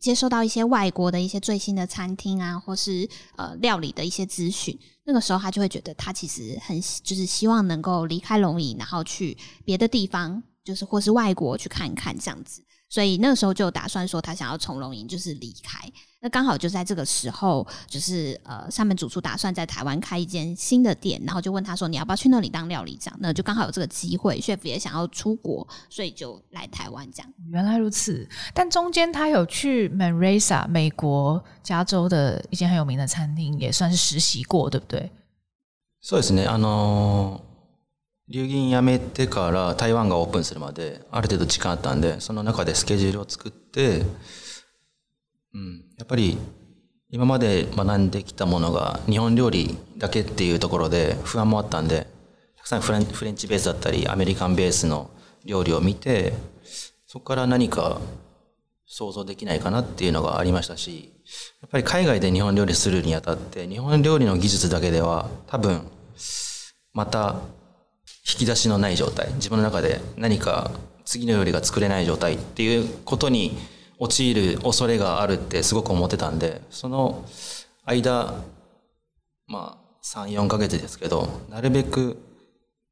[0.00, 3.06] 接收到一些外国的一些最新的餐厅啊，或是
[3.36, 4.76] 呃料理的一些资讯。
[5.04, 15.88] 那个时候他就会觉得他其实很就是希望能够离开龙吟，然后去别的地方就是或是外国去看看这样子，所以那时候就打算说他想要从容营就是离开。
[16.20, 23.16] 那刚好就在这个时候，就是呃，他们主厨打算在台湾开一间新的店，然后就问他说你要不要去那里当料理长？
[23.20, 24.34] 那就刚好有这个机会。
[24.38, 27.32] h e f 也想要出国，所以就来台湾这样。
[27.50, 35.12] 原来如此，但中间他有去 m a r i s a 美国加州的一间很有名的餐厅，也算是实习过，对不对？
[36.00, 37.45] 所以呢，啊。
[38.28, 44.00] 流銀辞めてから台湾がオープンするまである程度時間あったんでその中でスケジュールを作って、
[45.54, 46.36] うん、やっぱり
[47.08, 52.08] 今まで学んできたものが日本料理だけっていうところで不安もあったんで
[52.58, 52.98] たくさんフレ
[53.30, 55.08] ンチベースだったりアメリカンベースの
[55.44, 56.32] 料理を見て
[57.06, 58.00] そこから何か
[58.88, 61.12] 想像できないかなっていうのがありましたし
[61.62, 65.88] やっぱり海外で日本料理するにあたって日本料理の技術だけでは多分
[66.92, 67.36] また
[68.28, 70.72] 引き出しのない状態自分の中で何か
[71.04, 73.56] 次の料理が作れない状態っていうことに
[74.00, 77.24] 陥る恐れがあるってすごく思ってたんでその
[77.84, 78.34] 間
[79.46, 82.20] まあ34ヶ月ですけどなるべく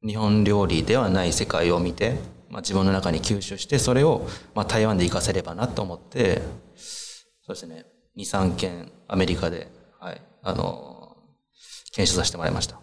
[0.06, 2.16] 日本料理ではない世界を見て、
[2.48, 6.42] まあ、自分の中に吸収してそれを、まあ、台湾で生かせればなと思って
[6.76, 9.68] そうですね23件アメリカで、
[9.98, 11.16] はい、あの
[11.92, 12.78] 研修させてもらいました。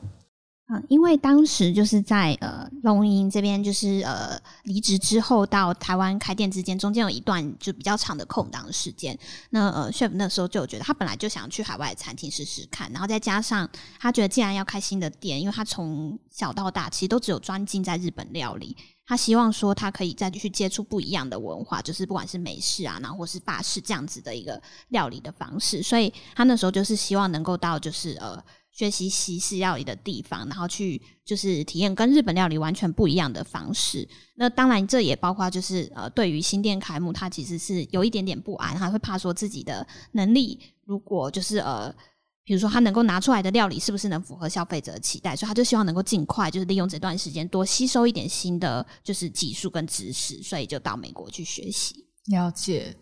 [0.74, 9.18] 嗯，因为当时就是在呃龙吟这边，就是呃离职之后到台湾开店之间，中间有一段就比较长的空档时间。
[9.50, 13.70] 那呃，Chef 那时候就觉得他本来就想去海外餐厅试试看，然后再加上
[14.00, 18.74] 他觉得既然要开新的店，因为他从小到大其实都只有专精在日本料理，
[19.06, 28.42] 他希望说他可以再去接触不一样的文化，就是不管是美式啊，然后或是法式这样子的一个料理的方式，所以他那时候就是希望能够到就是呃。
[28.72, 34.08] 学习西式料理的地方，然后去就是体验跟日本料理完全不一样的方式。
[34.36, 41.94] 那当然，这也包括就是呃，对于新店开幕，他其实是有一点点不安，他会怕说自己的能力，如果就是呃，
[42.46, 52.06] 比如说他能够拿出来的料理是不是能符合消费者的期待，所以他就希望能够尽快就是利用这段时间多吸收一点新的就是技术跟知识，所以就到美国去学习。
[52.28, 52.96] 了解。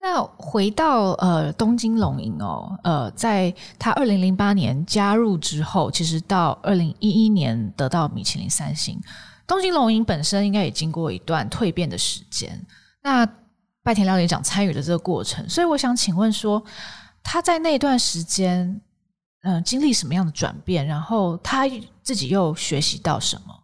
[0.00, 8.98] 那回到呃东京龙吟哦，呃，在他二零零八年加入之后，其实到二零一一年得到米其林三星，
[9.46, 12.64] 东京龙吟本身应该也经过一段蜕变的时间。
[13.02, 13.26] 那
[13.82, 16.62] 拜田料理长参与了这个过程，所以我想请问说，
[17.22, 18.80] 他在那段时间，
[19.42, 20.86] 嗯，经历什么样的转变？
[20.86, 21.64] 然后他
[22.04, 23.62] 自己又学习到什么？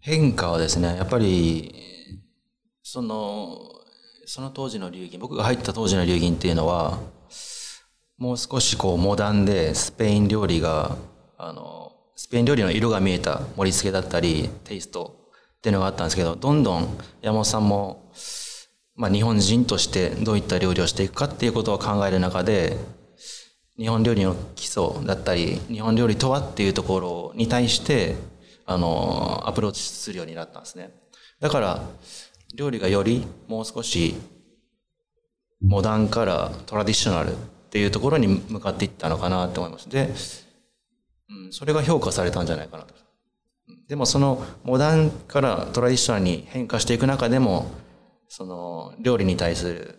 [0.00, 1.74] 変化はですね、やっぱり
[2.82, 3.73] その。
[4.34, 6.98] その当時の流儀僕が入った当時の流儀っていうのは
[8.18, 10.96] もう少しこうモダンでスペイン料理が
[11.38, 15.28] あのスペイン料理の色が見えた盛り付けだったりテイスト
[15.58, 18.10] っていうのがあったんですけどどんどん山本さんも、
[18.96, 22.76] まあ、日本人としてどういった料理をしていくかっていうことを考える中で
[23.76, 28.16] 日本料理の基礎だったり日本料理とはっていうところに対して
[28.66, 30.90] あのアプローチするようになったんですね
[31.38, 31.84] だから
[32.54, 34.14] 料理がよりもう少し
[35.60, 37.36] モダンからトラディショナルっ
[37.70, 39.88] ていうところに向かっていったのかなと思います。
[39.90, 40.08] で、
[41.30, 42.94] うん、それが評価されたんじゃないかなと。
[43.88, 47.70] でもそのモダンからトラディショナルに変化していく中でも、
[48.28, 49.98] その料理に対する、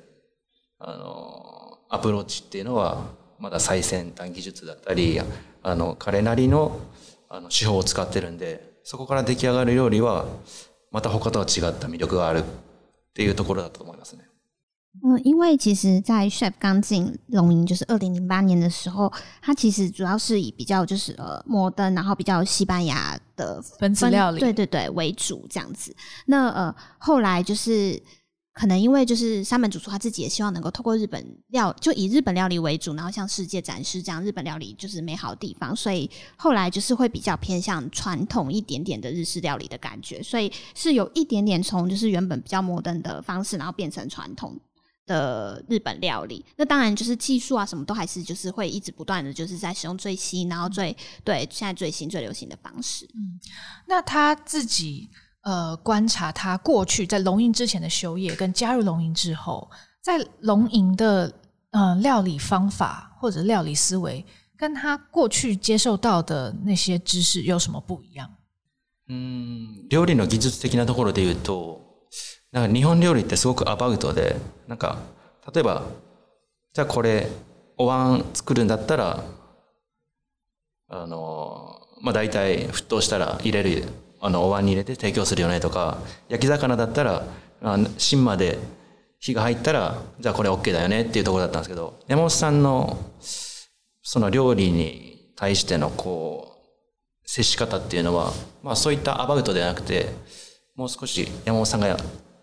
[0.80, 1.44] あの、
[1.90, 3.04] アプローチっていうのは、
[3.40, 5.20] まだ最先端技術だったり、
[5.64, 6.80] あの、彼なりの
[7.28, 10.26] あの手法を使ってるんで、そこから出来上がる料理は、
[10.96, 12.44] また他とは違った魅力があるっ
[13.14, 14.24] ていうところだと思いますね。
[15.04, 25.94] 嗯，因为其实，在 Shape 刚进龙吟就是二零零八年的时候，它其实主要是以比较就是呃摩登，然后比较西班牙的分子料理，对对对为主这样子。
[26.28, 28.02] 那呃后来就是。
[28.56, 44.58] 可能因为就是三本主厨他自己也希望能够透过日本料，就以日本料理为主，然后向世界展示这样日本料理就是美好的地方，所以后来就是会比较偏向传统一点点的日式料理的感觉，所以是有一点点从就是原本比较摩登的方式，然后变成传统
[45.06, 46.44] 的日本料理。
[46.56, 50.96] 那当然就是技术啊，什么都还是就是会一直不断的就是在使用最新，然后最
[51.26, 53.04] 对现在最新最流行的方式。
[53.16, 53.36] 嗯，
[53.90, 55.10] 那他自己。
[55.46, 59.68] 呃，观察他过去在龙吟之前的修业，跟加入龙吟之后，
[60.02, 61.32] 在龙吟的
[61.70, 64.26] 呃料理方法或者料理思维，
[64.58, 68.28] 跟他过去接受到的那些知识有什么不一样？
[69.10, 71.78] 嗯，料理の技術的なところで言うと、
[72.52, 74.36] なんか日本料理ってすごくアバウトで、
[74.68, 74.98] なんか
[75.54, 75.84] 例えば
[76.74, 77.28] じゃこれ
[77.78, 79.24] お椀作るんだったら
[80.88, 81.70] あの
[82.02, 83.84] まあ大体沸騰したら入れる。
[84.22, 85.98] あのお椀に入れて提供するよねとか
[86.30, 87.24] 焼き魚だったら
[87.98, 88.58] 芯まで
[89.20, 92.98] 火が入ったらじゃあこれ OK だよねっていうところだったんですけど山本さんの
[94.02, 96.56] その料理に対してのこう
[97.26, 100.08] 接し方っていうのは、まあ、そういったアバウトではなくて
[100.76, 101.98] もう少し山本さんが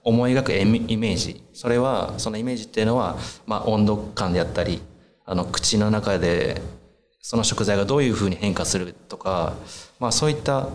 [0.04, 3.16] 思い描くイメージそれはそのイメージっていうのは、
[3.46, 4.80] まあ、温度感であったり
[5.24, 6.60] あの口の中で
[7.20, 9.54] その食材がどういうふうに変化するとか、
[10.00, 10.68] まあ、そういった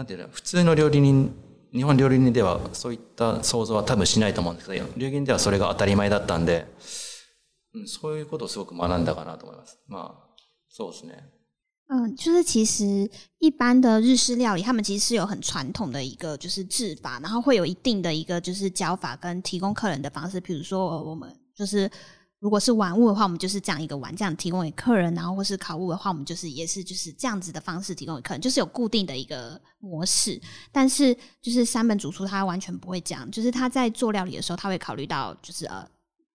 [0.00, 1.34] なんていうの、普通の料理人、
[1.74, 6.66] 日本料理人ではそういった想像は多分しないと思うんですけど、料理人ではそれが当たり前だったんで、
[7.74, 9.78] うん、そういうことをすごく学んだかなと思います。
[9.86, 10.34] まあ、
[10.70, 11.28] そうですね。
[11.92, 21.90] 嗯，就是其实一般的日式料理，他们其实是有很传统的一个就是制法，然后会有一定的一个就是教法跟提供客人的方式，比如说我们就是
[22.40, 30.40] 如果是玩物的话，我们就是这样一个玩，这样提供给客人；然后或是烤物的话，我们就是也是就是这样子的方式提供给客人，就是有固定的一个模式。
[30.72, 35.86] 但是，就是三本主厨他完全不会这样，就是他在做料理的时候，他会考虑到就是呃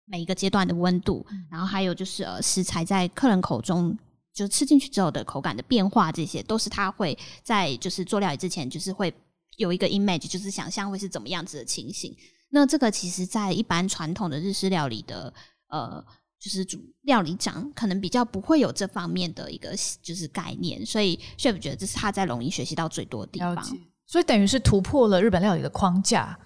[0.05, 3.97] 每一个阶段的温度，然后还有就是呃食材在客人口中
[4.35, 9.13] 就吃进去之后的口感的变化，这些都是他会在就是做料理之前，就是会
[9.57, 12.15] 有一个 image，就是想象会是怎么样子的情形。
[12.51, 15.33] 那这个其实，在一般传统的日式料理的。
[15.75, 16.03] 呃，
[16.39, 23.61] 就是主料理长可能比较不会有这方面的一个就是概念，所以 Chef 觉得这是他在龙吟学习到最多的地方，
[24.07, 26.37] 所以等于是突破了日本料理的框架。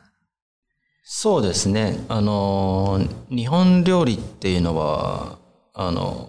[1.06, 1.98] そうですね。
[2.08, 5.38] あの日本料理っていうのは
[5.74, 6.28] あの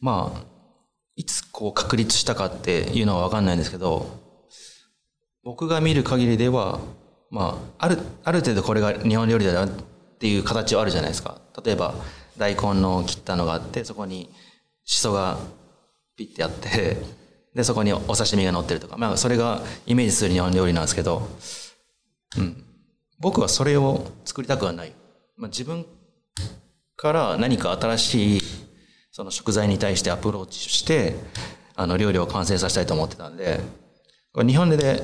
[0.00, 0.46] まあ
[1.16, 4.06] いつこう確立したかっていうのはわかんないですけど、
[5.44, 6.78] 僕が見る限りでは
[7.30, 9.68] まああるある程度これが日本料理だ。
[10.22, 11.94] っていう形はあるじゃないですか例えば
[12.38, 14.30] 大根の切ったのがあってそこに
[14.84, 15.36] しそが
[16.16, 16.96] ピッてあって
[17.56, 21.22] でそこにお刺身が乗ってるとか、まあ、それがイメージする日本料理なんですけど、
[22.38, 22.64] うん、
[23.18, 24.92] 僕はそれを作りたくはない、
[25.36, 25.84] まあ、自分
[26.94, 28.42] から何か新しい
[29.10, 31.16] その食材に対してアプローチして
[31.74, 33.58] あの料理を完成させたいと思ってたんで
[34.32, 35.02] これ日本で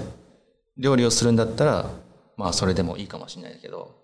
[0.77, 1.91] 料理をするんだったら
[2.37, 3.98] まあそれでもいいかもしれないけど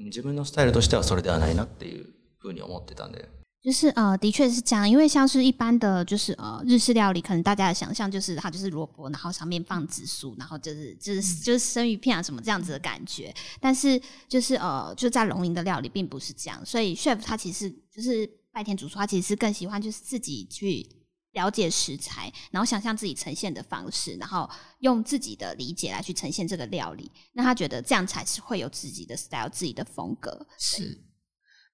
[0.36, 2.06] 格としてはそれではないなっていう
[2.40, 3.28] 風に思ってたんで、
[3.62, 13.34] 就是呃的确是这样，因为像是一般的就是呃日式料理，可能大家的想象就是它就是萝卜，然后上面放紫薯，然后就是就是就是生鱼片啊什么这样子的感觉。
[13.60, 20.99] 但是就是呃就在龙吟的料理并不是这样，所以 chef 他其实就是拜田主厨，他其实是更喜欢就是自己去。
[21.32, 24.48] 了解食材，然后想象自己呈现的方式，然后
[24.80, 30.46] 用自己的理解来去呈现这个料理，那他觉得这样才是会有自己的 style、自己的风格。
[30.58, 31.00] 是。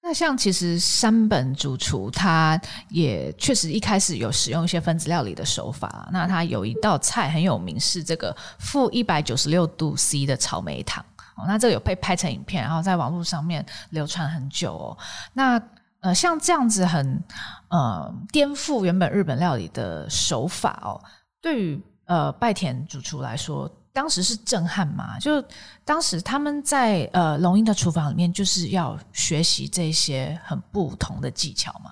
[0.02, 11.04] 那像其实山本主厨他也确实一开始有使用一些分子料理的手法，那他有一道菜很有名是这个负一百九十六度 C 的草莓糖
[11.38, 14.96] 哦，那这个有被拍成影片，然后在网络上面流传很久哦。
[15.34, 15.59] 那
[16.07, 17.20] 呃，像这样子很
[17.68, 20.94] 呃颠覆原本日本料理的手法哦，
[21.42, 25.18] 对于呃拜田主厨来说，当时是震撼吗？
[25.18, 25.42] 就
[25.84, 31.90] 当时他们在呃龙英的厨房里面，就是要学习这些很不同的技巧嘛。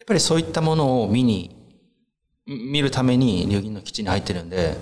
[0.00, 1.50] やっぱりそういったものを見に
[2.46, 4.76] 見るために龍英の基地に入ってるんで、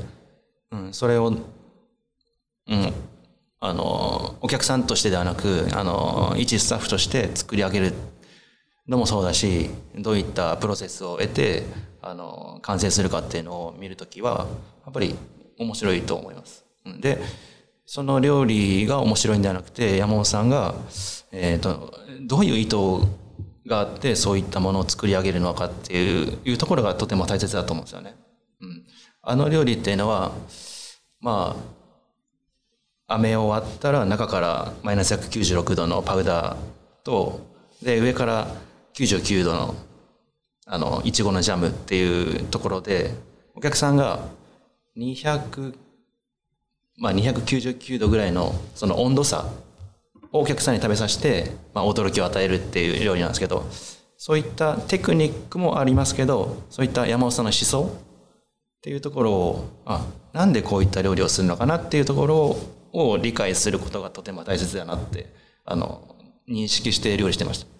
[0.72, 1.28] うんそれを、
[2.66, 2.92] うん
[3.60, 7.92] あのお客さんとしてではなくあの一スタッフとして作り上げる。
[8.88, 9.68] のもそうだし
[9.98, 11.64] どういったプロセスを得て
[12.00, 14.46] あの完成するかっていうのを見るときは
[14.84, 15.16] やっぱり
[15.58, 16.64] 面白いと思います。
[17.00, 17.18] で
[17.84, 20.74] その料理が面白いんではなくて山本さんが、
[21.32, 22.76] えーと、どういう意図
[23.66, 28.14] があってそういったものを作り上げるのかっていうところがとても大切だと思うんですよね。
[28.60, 28.86] うん、
[29.22, 30.32] あの料理っていうのは
[31.20, 31.56] ま
[33.08, 36.56] あ飴を割ったら中からマイナス196度のパウダー
[37.04, 37.40] と
[37.82, 38.46] で上から
[38.96, 39.74] 99度の、
[40.64, 43.10] あの、いちごのジャムっていうところで、
[43.54, 44.20] お客さんが
[44.96, 45.76] 200、
[46.98, 49.44] まあ、299度ぐらいのその温度差
[50.32, 53.66] をお客さんに食べさせて、まあ、驚きを与えるっていう料理なんですけど、
[54.16, 62.56] そういったテクニックもありますけど、そういった山尾さんの思想っていうところを、あ、なんでこういった料理をするのかなっていうところ
[62.94, 65.26] を理解することがとても大切だなって、
[65.66, 66.16] あの、
[66.48, 67.75] 認識して料理してました。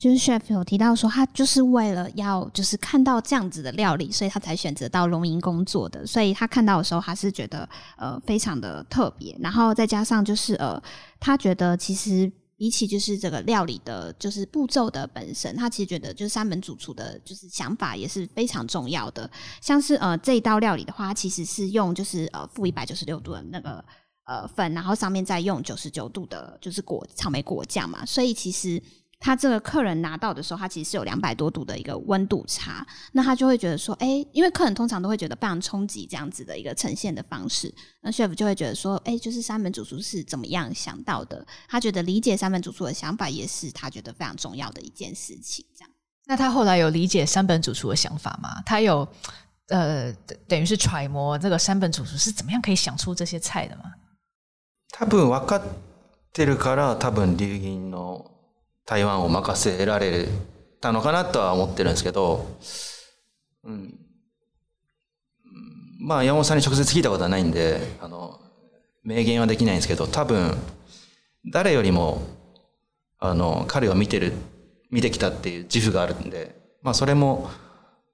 [0.00, 6.06] 就是 chef 有提到说，他就是为了要就是看到这样子的料理，所以他才选择到龙吟工作的。
[6.06, 9.36] 所以他看到的时候，他是觉得呃非常的特别。
[9.40, 10.82] 然后再加上就是呃，
[11.20, 19.30] 他觉得其实比起就是这个料理的，就是步骤的本身，他其实觉得就是三门主厨的就是想法也是非常重要的。
[19.60, 23.84] 像是呃这一道料理的话，其实是用就是呃负一百九十六度的那个
[24.24, 28.02] 呃粉，然后上面再用九十九度的，就是果草莓果酱嘛。
[28.06, 28.82] 所以其实。
[29.22, 37.72] 他这个客人拿到的时候，他其实有两百多度的一个温度差，那他就会觉得说，哎，因为客人通常都会觉得非常冲击这样子的一个呈现的方式。
[38.00, 41.46] 那 chef 就会觉得说，哎，就是三本主厨是怎么样想到的？
[41.68, 45.62] 他觉得理解三本主厨的想法也是他觉得非常重要的一件事情。
[45.76, 45.90] 这样，
[46.24, 48.62] 那他后来有理解三本主厨的想法吗？
[48.64, 49.06] 他有
[49.68, 50.10] 呃，
[50.48, 53.82] 等于是揣摩这个三本主厨是怎么样可以想出这些菜的吗？
[55.10, 55.62] 多分わかっ
[56.32, 58.39] てるから多分流銀の。
[58.90, 60.26] 台湾を任せられ
[60.80, 62.44] たのかなとは思ってるんですけど、
[63.62, 63.96] うん、
[66.00, 68.40] まあ山本さんに直接聞いたことはないんであの
[69.04, 70.56] 明言はできないんですけど多分
[71.52, 72.20] 誰よりも
[73.20, 74.32] あの彼を見てる
[74.90, 77.48] 見てきたっていう自負があるんで、まあ、それも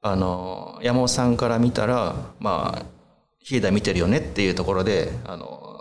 [0.02, 2.86] あの山本さんから見たらまあ
[3.42, 5.80] 秀枝見てるよねっていうところであの、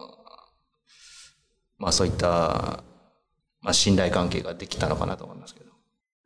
[1.80, 2.82] まあ、そういった
[3.66, 5.72] 嘛，信赖关系ができたのかなと思いますけど。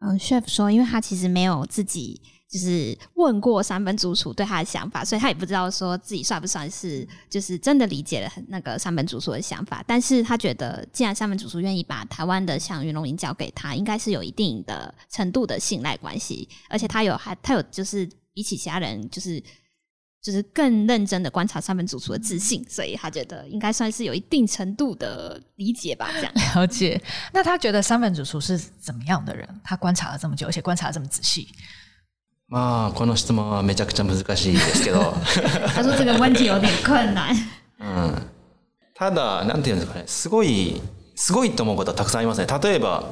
[0.01, 9.83] 嗯，chef 说，因为他其实没有自己就是问过三本主厨对他的想法，所以他也不知道说自己算不算是就是真的理解了那个三本主厨的想法。
[9.87, 19.41] 但是他觉得，既然三本主厨愿意把台湾的像云龙银交给他，应该是有一定的程度的信赖关系，而且他有还他有就是比起其他人就是。
[20.21, 26.09] 就是更认真的观察三本主厨的自信，所以他觉得应该算是有一定程度的理解吧。
[26.13, 27.01] 这样 了解，
[27.33, 29.47] 那他觉得三本主厨是怎么样的人？
[29.63, 31.47] 他观察了这么久，而且观察这么仔细。
[32.49, 35.13] まあこの質問はめちゃくちゃ難しいですけど。
[35.73, 37.33] 他说这个问题有点困难。
[37.79, 38.21] う
[38.95, 40.03] ただなんていうんですかね。
[40.07, 40.81] すごい
[41.15, 42.47] すごいと思うことはたくさんりますね。
[42.61, 43.11] 例えば、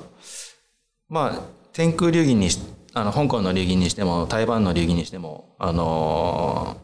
[1.08, 1.42] まあ
[1.72, 2.50] 天空流儀に
[2.94, 6.76] あの香港の流儀にしても台湾の流儀にしてもあの。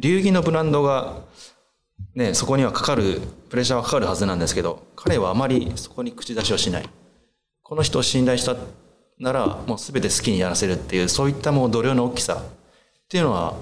[0.00, 1.16] 流儀のブランドが、
[2.14, 3.20] ね、そこにはかかる、
[3.50, 6.88] プレッシャーはかかるはずなんですけど、彼はあまりそこに口出しをしない。
[7.62, 8.56] この人を信頼した
[9.18, 13.56] なら、もう全て好きにやらせるっていう、そういったもう度量の大きさっていうのは、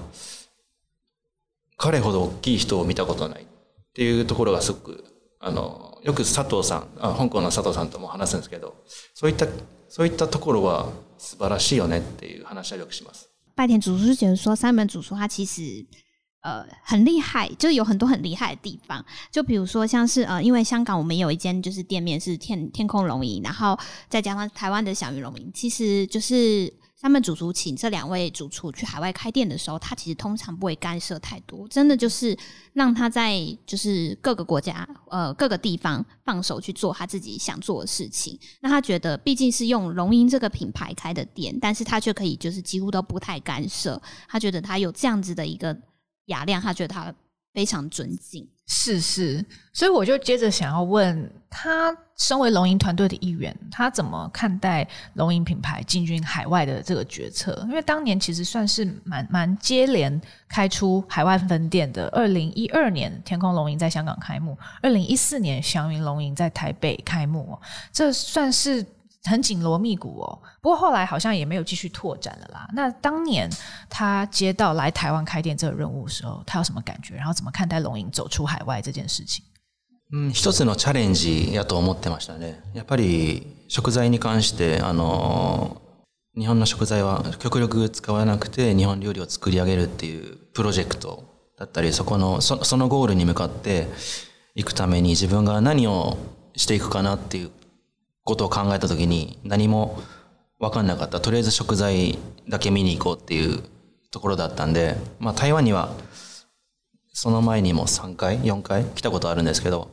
[1.75, 3.47] 彼ほど大きい人を見たことないっ
[3.95, 5.03] ていうところがすごく、
[5.39, 8.75] あの、よく佐藤さん、あ香港の佐藤さんとも話すんですけど、
[9.15, 9.47] そういった、
[9.89, 13.27] そういったところは素晴らしいよねっていう話はよくします。
[13.55, 15.85] 拜田主书觉说，三本主其实
[16.47, 19.03] 呃，很厉害，就是有很多很厉害的地方。
[19.29, 23.77] 就比如说，像是呃，因为香港我们有一间就是店面是天天空龙吟，然后
[24.07, 25.51] 再加上台湾的小鱼龙吟。
[25.53, 32.37] 其实就是他们主厨请这两位主厨去海外开店的时候，他其实通常不会干涉太多，真的就是
[32.71, 38.39] 让他在就是各个国家呃各个地方放手去做他自己想做的事情。
[38.61, 44.01] 那他觉得毕竟是用龙吟这个品牌开的店，但是他却可以就是几乎都不太干涉。
[44.29, 45.77] 他觉得他有这样子的一个。
[46.27, 47.13] 雅亮，他觉得他
[47.53, 57.57] 非常尊敬，是是，所以我就接着想要问他，身为龙吟团队的一员，他怎么看待龙吟品牌进军海外的这个决策？
[57.69, 62.07] 因为当年其实算是蛮蛮接连开出海外分店的。
[62.09, 64.51] 二零一二年，天空龙吟在香港开幕；
[64.81, 67.57] 二零一四年，祥云龙吟在台北开幕，
[67.91, 68.85] 这算是。
[69.27, 70.39] 很紧锣密鼓哦。
[70.61, 72.67] 不过后来好像也没有继续拓展了啦。
[72.73, 73.49] 那当年
[73.89, 77.15] 他接到来台湾开店这个任务的时候，他有什么感觉？
[77.15, 79.43] 然后怎么看待龙吟走出海外这件事情？
[80.13, 82.55] う一つのチャレンジやと思ってましたね。
[82.73, 85.81] やっぱり食材に関して、あの、
[86.37, 91.23] 日本の食材は極力使わなくて日本料理を作り上げるっていうプロジェクト
[91.59, 93.87] だったり、そこの、そそのゴールに向かって
[94.55, 96.17] いくために自分が何を
[96.55, 97.49] していくかなっていう
[98.27, 99.99] ことを考えた時に何も
[100.59, 102.19] 分かんなかったとりあえず食材
[102.49, 103.63] だけ見に行こうっていう
[104.11, 105.91] ところだったんで、まあ、台湾には
[107.13, 109.89] その前にも3回4回来たことあるんですけど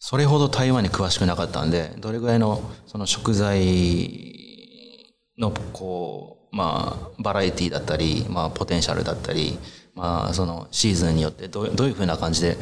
[0.00, 5.06] それほど台湾に詳しくなかったんでどれぐらいのその食材
[5.38, 9.56] のこうまあバラエティだったり、まあ、ポテンシャルだったり、
[9.94, 12.56] まあ、そのシーズンによってどどういうふうな感じで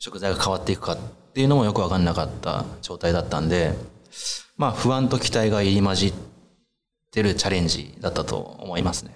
[0.00, 0.98] 食材が変わっていくかっ
[1.32, 3.72] ていうのもよく分かんなかった状態だったんで
[4.58, 6.12] あ、不安と期待が入り混じっ
[7.12, 9.12] てるチャレンジだったと思いますね。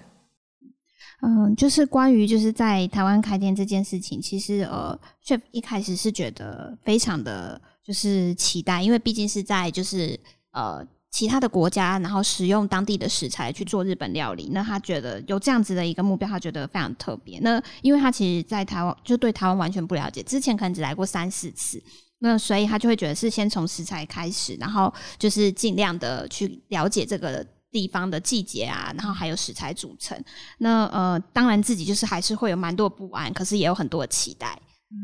[1.21, 10.19] 嗯，就是关于就是在台湾开店这件事情，其实呃，Chef 一开始是觉得非常的就是期待，因为毕竟是在就是
[10.51, 17.39] 呃其他的国家，然后使用当地的食材去做日本料理，那他觉得有这样子的一个目标，他觉得非常特别。
[17.39, 21.81] 那因为他其实在台湾就对台湾完全不了解，之前可能只来过三四次。
[22.25, 30.19] 那所以他就会觉得是先从食材开始，然后就是尽量的去了解这个地方的季节啊，然后还有食材组成。
[30.57, 34.59] 那呃，当然自己就是还是会有蛮多不安，可是也有很多期待。
[34.89, 34.97] 嗯，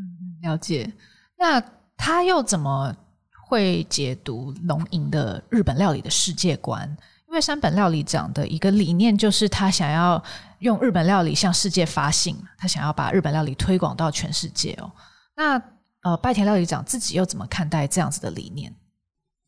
[0.50, 0.92] 了解。
[1.38, 1.62] 那
[1.96, 2.92] 他又怎么
[3.48, 6.90] 会解读龙吟的日本料理的世界观？
[7.28, 10.22] 因为山本料理讲的一个理念就是他想要
[10.60, 14.92] 用日本料理向世界发信，他想要把日本料理推广到全世界哦。
[15.38, 15.62] 那
[16.04, 18.74] 呃拜田料理长自己又怎么看待这样子的理念？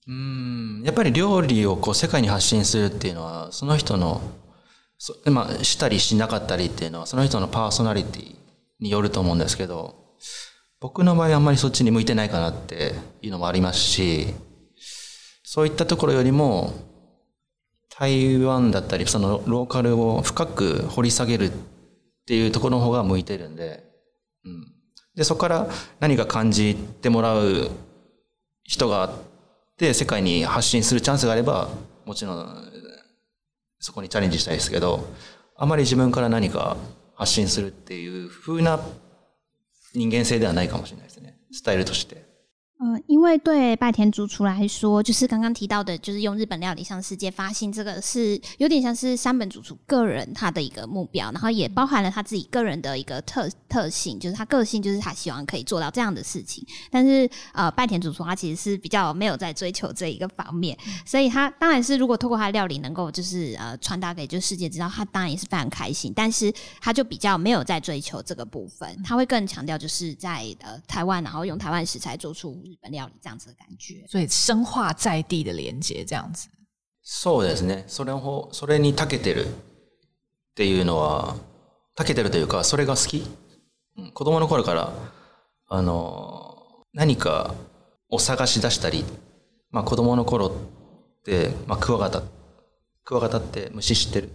[0.08, 4.22] うんやっぱり料理をこう世界に発信するっていうのはその人の
[4.97, 8.36] そ、まあ、したりしなかったりっていうのはその人のパーソナリティ
[8.82, 9.95] によると思うんですけど
[10.82, 14.28] 僕の場合あんまりそっちに向いてないかなっていうのもありますし
[15.43, 16.74] そういったところよりも
[17.97, 21.51] 台湾だったりそのローカルを深く掘り下げるっ
[22.28, 23.86] ていうところの方が向いてるんで、
[24.43, 24.73] うん、
[25.16, 25.68] で、そこから
[25.99, 27.70] 何か感じてもらう
[28.64, 29.11] 人があっ
[29.78, 31.70] て、世界に発信するチャンスがあれば、
[32.05, 32.64] もちろん、
[33.80, 35.05] そこにチャレンジしたいですけど、
[35.55, 36.78] あまり自分から何か
[37.16, 38.80] 発信するっていう風な
[39.93, 41.38] 人間性ではないかもしれないですね。
[41.51, 42.23] スタイルとして。
[42.86, 56.62] 嗯，因为对拜田主厨来说，就是刚刚提到的，就是用日本料理向世界发信，这个是有点像是山本主厨个人他的一个目标，然后也包含了他自己个人的一个特特性，就是他个性，就是他希望可以做到这样的事情。
[56.92, 66.12] 但是，呃，拜田主厨他其实是比较没有在追求这一个方面，所以他当然是如果透过他的料理能够就是呃传达给就世界知道，他当然也是非常开心。
[66.14, 72.53] 但是，他就比较没有在追求这个部分，他会更强调就是在呃台湾，然后用台湾食材做出。
[72.74, 74.06] 日本料理这样子的感觉。
[74.08, 76.48] 所以深化在地的连接，这样子。
[77.04, 77.84] そうですね。
[77.88, 79.48] それをそれに長けてるっ
[80.56, 81.36] ていうのは
[81.98, 83.24] 長けてるというか、それが好き。
[84.14, 84.91] 子供の頃から
[85.68, 87.54] あの何か
[88.10, 89.04] を探し出したり、
[89.72, 90.52] まあ子供の頃っ
[91.26, 92.24] て、まあ、クワガタ
[93.04, 94.30] クワガタって虫知ってる。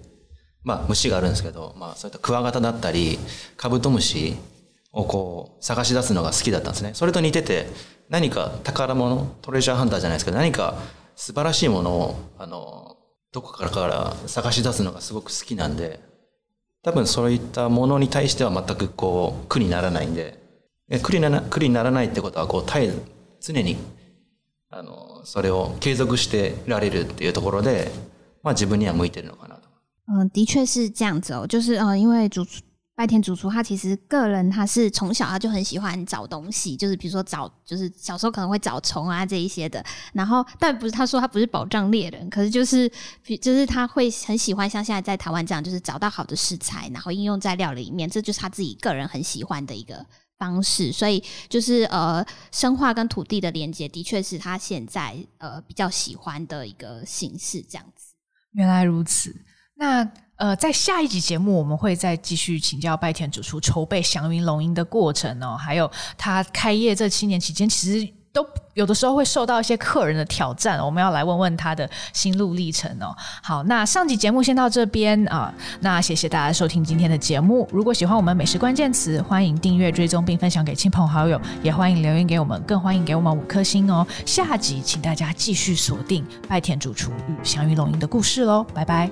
[0.63, 3.19] まあ虫があるんですけど、まあそういったクワガタだったり
[3.57, 4.37] カブトムシ
[4.93, 6.93] をこう探し出すのが好きだったんですね。
[6.95, 7.67] それと似てて、
[8.09, 10.79] 何か宝物、トレジャーハンターじゃないですけど、何か
[11.17, 12.97] 素晴らしいものを、あの、
[13.33, 16.01] どこからから探し出すのがすごく好きなんで、
[16.83, 20.39] 多分そういったものに対しては全くこう苦にならないんで、
[21.03, 22.93] 苦になら苦にならないってことはこう絶え
[23.41, 23.77] 常に
[24.71, 27.91] あのそれを継続してられるっていうところで、
[28.43, 29.69] まあ、自分には向いてるのかなと。
[30.33, 32.43] 的确是这样子哦，就是呃，因为主
[32.99, 39.83] 白天主厨他其实个人他是从小他就很喜欢找东西，就是比如说找就是小时候可能会找虫啊这一些的。
[40.15, 42.91] 然后但不是他说他不是宝藏猎人，可是就是
[43.41, 50.05] 就是他会很喜欢像现在在台湾这样，就是找到好的食材，然后应用在料理里面，这就是他自己个人很喜欢的一个
[50.37, 50.91] 方式。
[50.91, 57.63] 所以就是呃，生化跟土地的连接，的确是他现在呃比较喜欢的一个形式。
[57.63, 58.17] 这样子，
[58.55, 59.33] 原来如此。
[59.77, 60.11] 那。
[60.39, 73.13] 呃，在下一集节目，我们会再继续请教拜田主厨筹备祥云龙吟的过程哦，还有他开业这七年期间，其实都有的时候会受到一些客人的挑战，我们要来问问他的心路历程哦。
[73.43, 77.69] 好，那上集节目先到这边啊，那谢谢大家收听今天的节目。
[77.73, 84.07] 如果喜欢我们美食关键词，欢迎订阅追踪并分享给亲朋好友，也欢迎留言给我们，更欢迎给我们五颗星哦。
[84.25, 89.11] 下集请大家继续锁定拜田主厨与祥云龙吟的故事喽，拜拜。